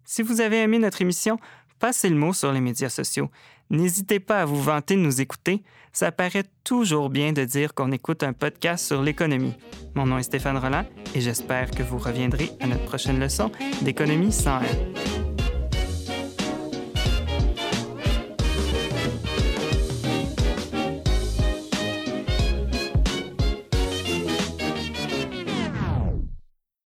Si 0.06 0.22
vous 0.22 0.42
avez 0.42 0.62
aimé 0.62 0.80
notre 0.80 1.02
émission, 1.02 1.38
passez 1.80 2.10
le 2.10 2.16
mot 2.16 2.34
sur 2.34 2.52
les 2.52 2.62
médias 2.62 2.90
sociaux. 2.90 3.30
N'hésitez 3.70 4.20
pas 4.20 4.42
à 4.42 4.46
vous 4.46 4.62
vanter 4.62 4.96
de 4.96 5.02
nous 5.02 5.22
écouter. 5.22 5.64
Ça 5.92 6.12
paraît 6.12 6.46
toujours 6.64 7.10
bien 7.10 7.34
de 7.34 7.44
dire 7.44 7.74
qu'on 7.74 7.92
écoute 7.92 8.24
un 8.24 8.34
podcast 8.34 8.86
sur 8.86 9.02
l'économie. 9.02 9.56
Mon 9.96 10.06
nom 10.06 10.18
est 10.18 10.24
Stéphane 10.24 10.58
Roland 10.58 10.86
et 11.16 11.22
j'espère 11.22 11.72
que 11.72 11.84
vous 11.84 11.98
reviendrez 11.98 12.52
à 12.60 12.68
notre 12.68 12.86
prochaine 12.86 13.20
leçon 13.20 13.52
d'économie 13.82 14.32
101. 14.32 15.23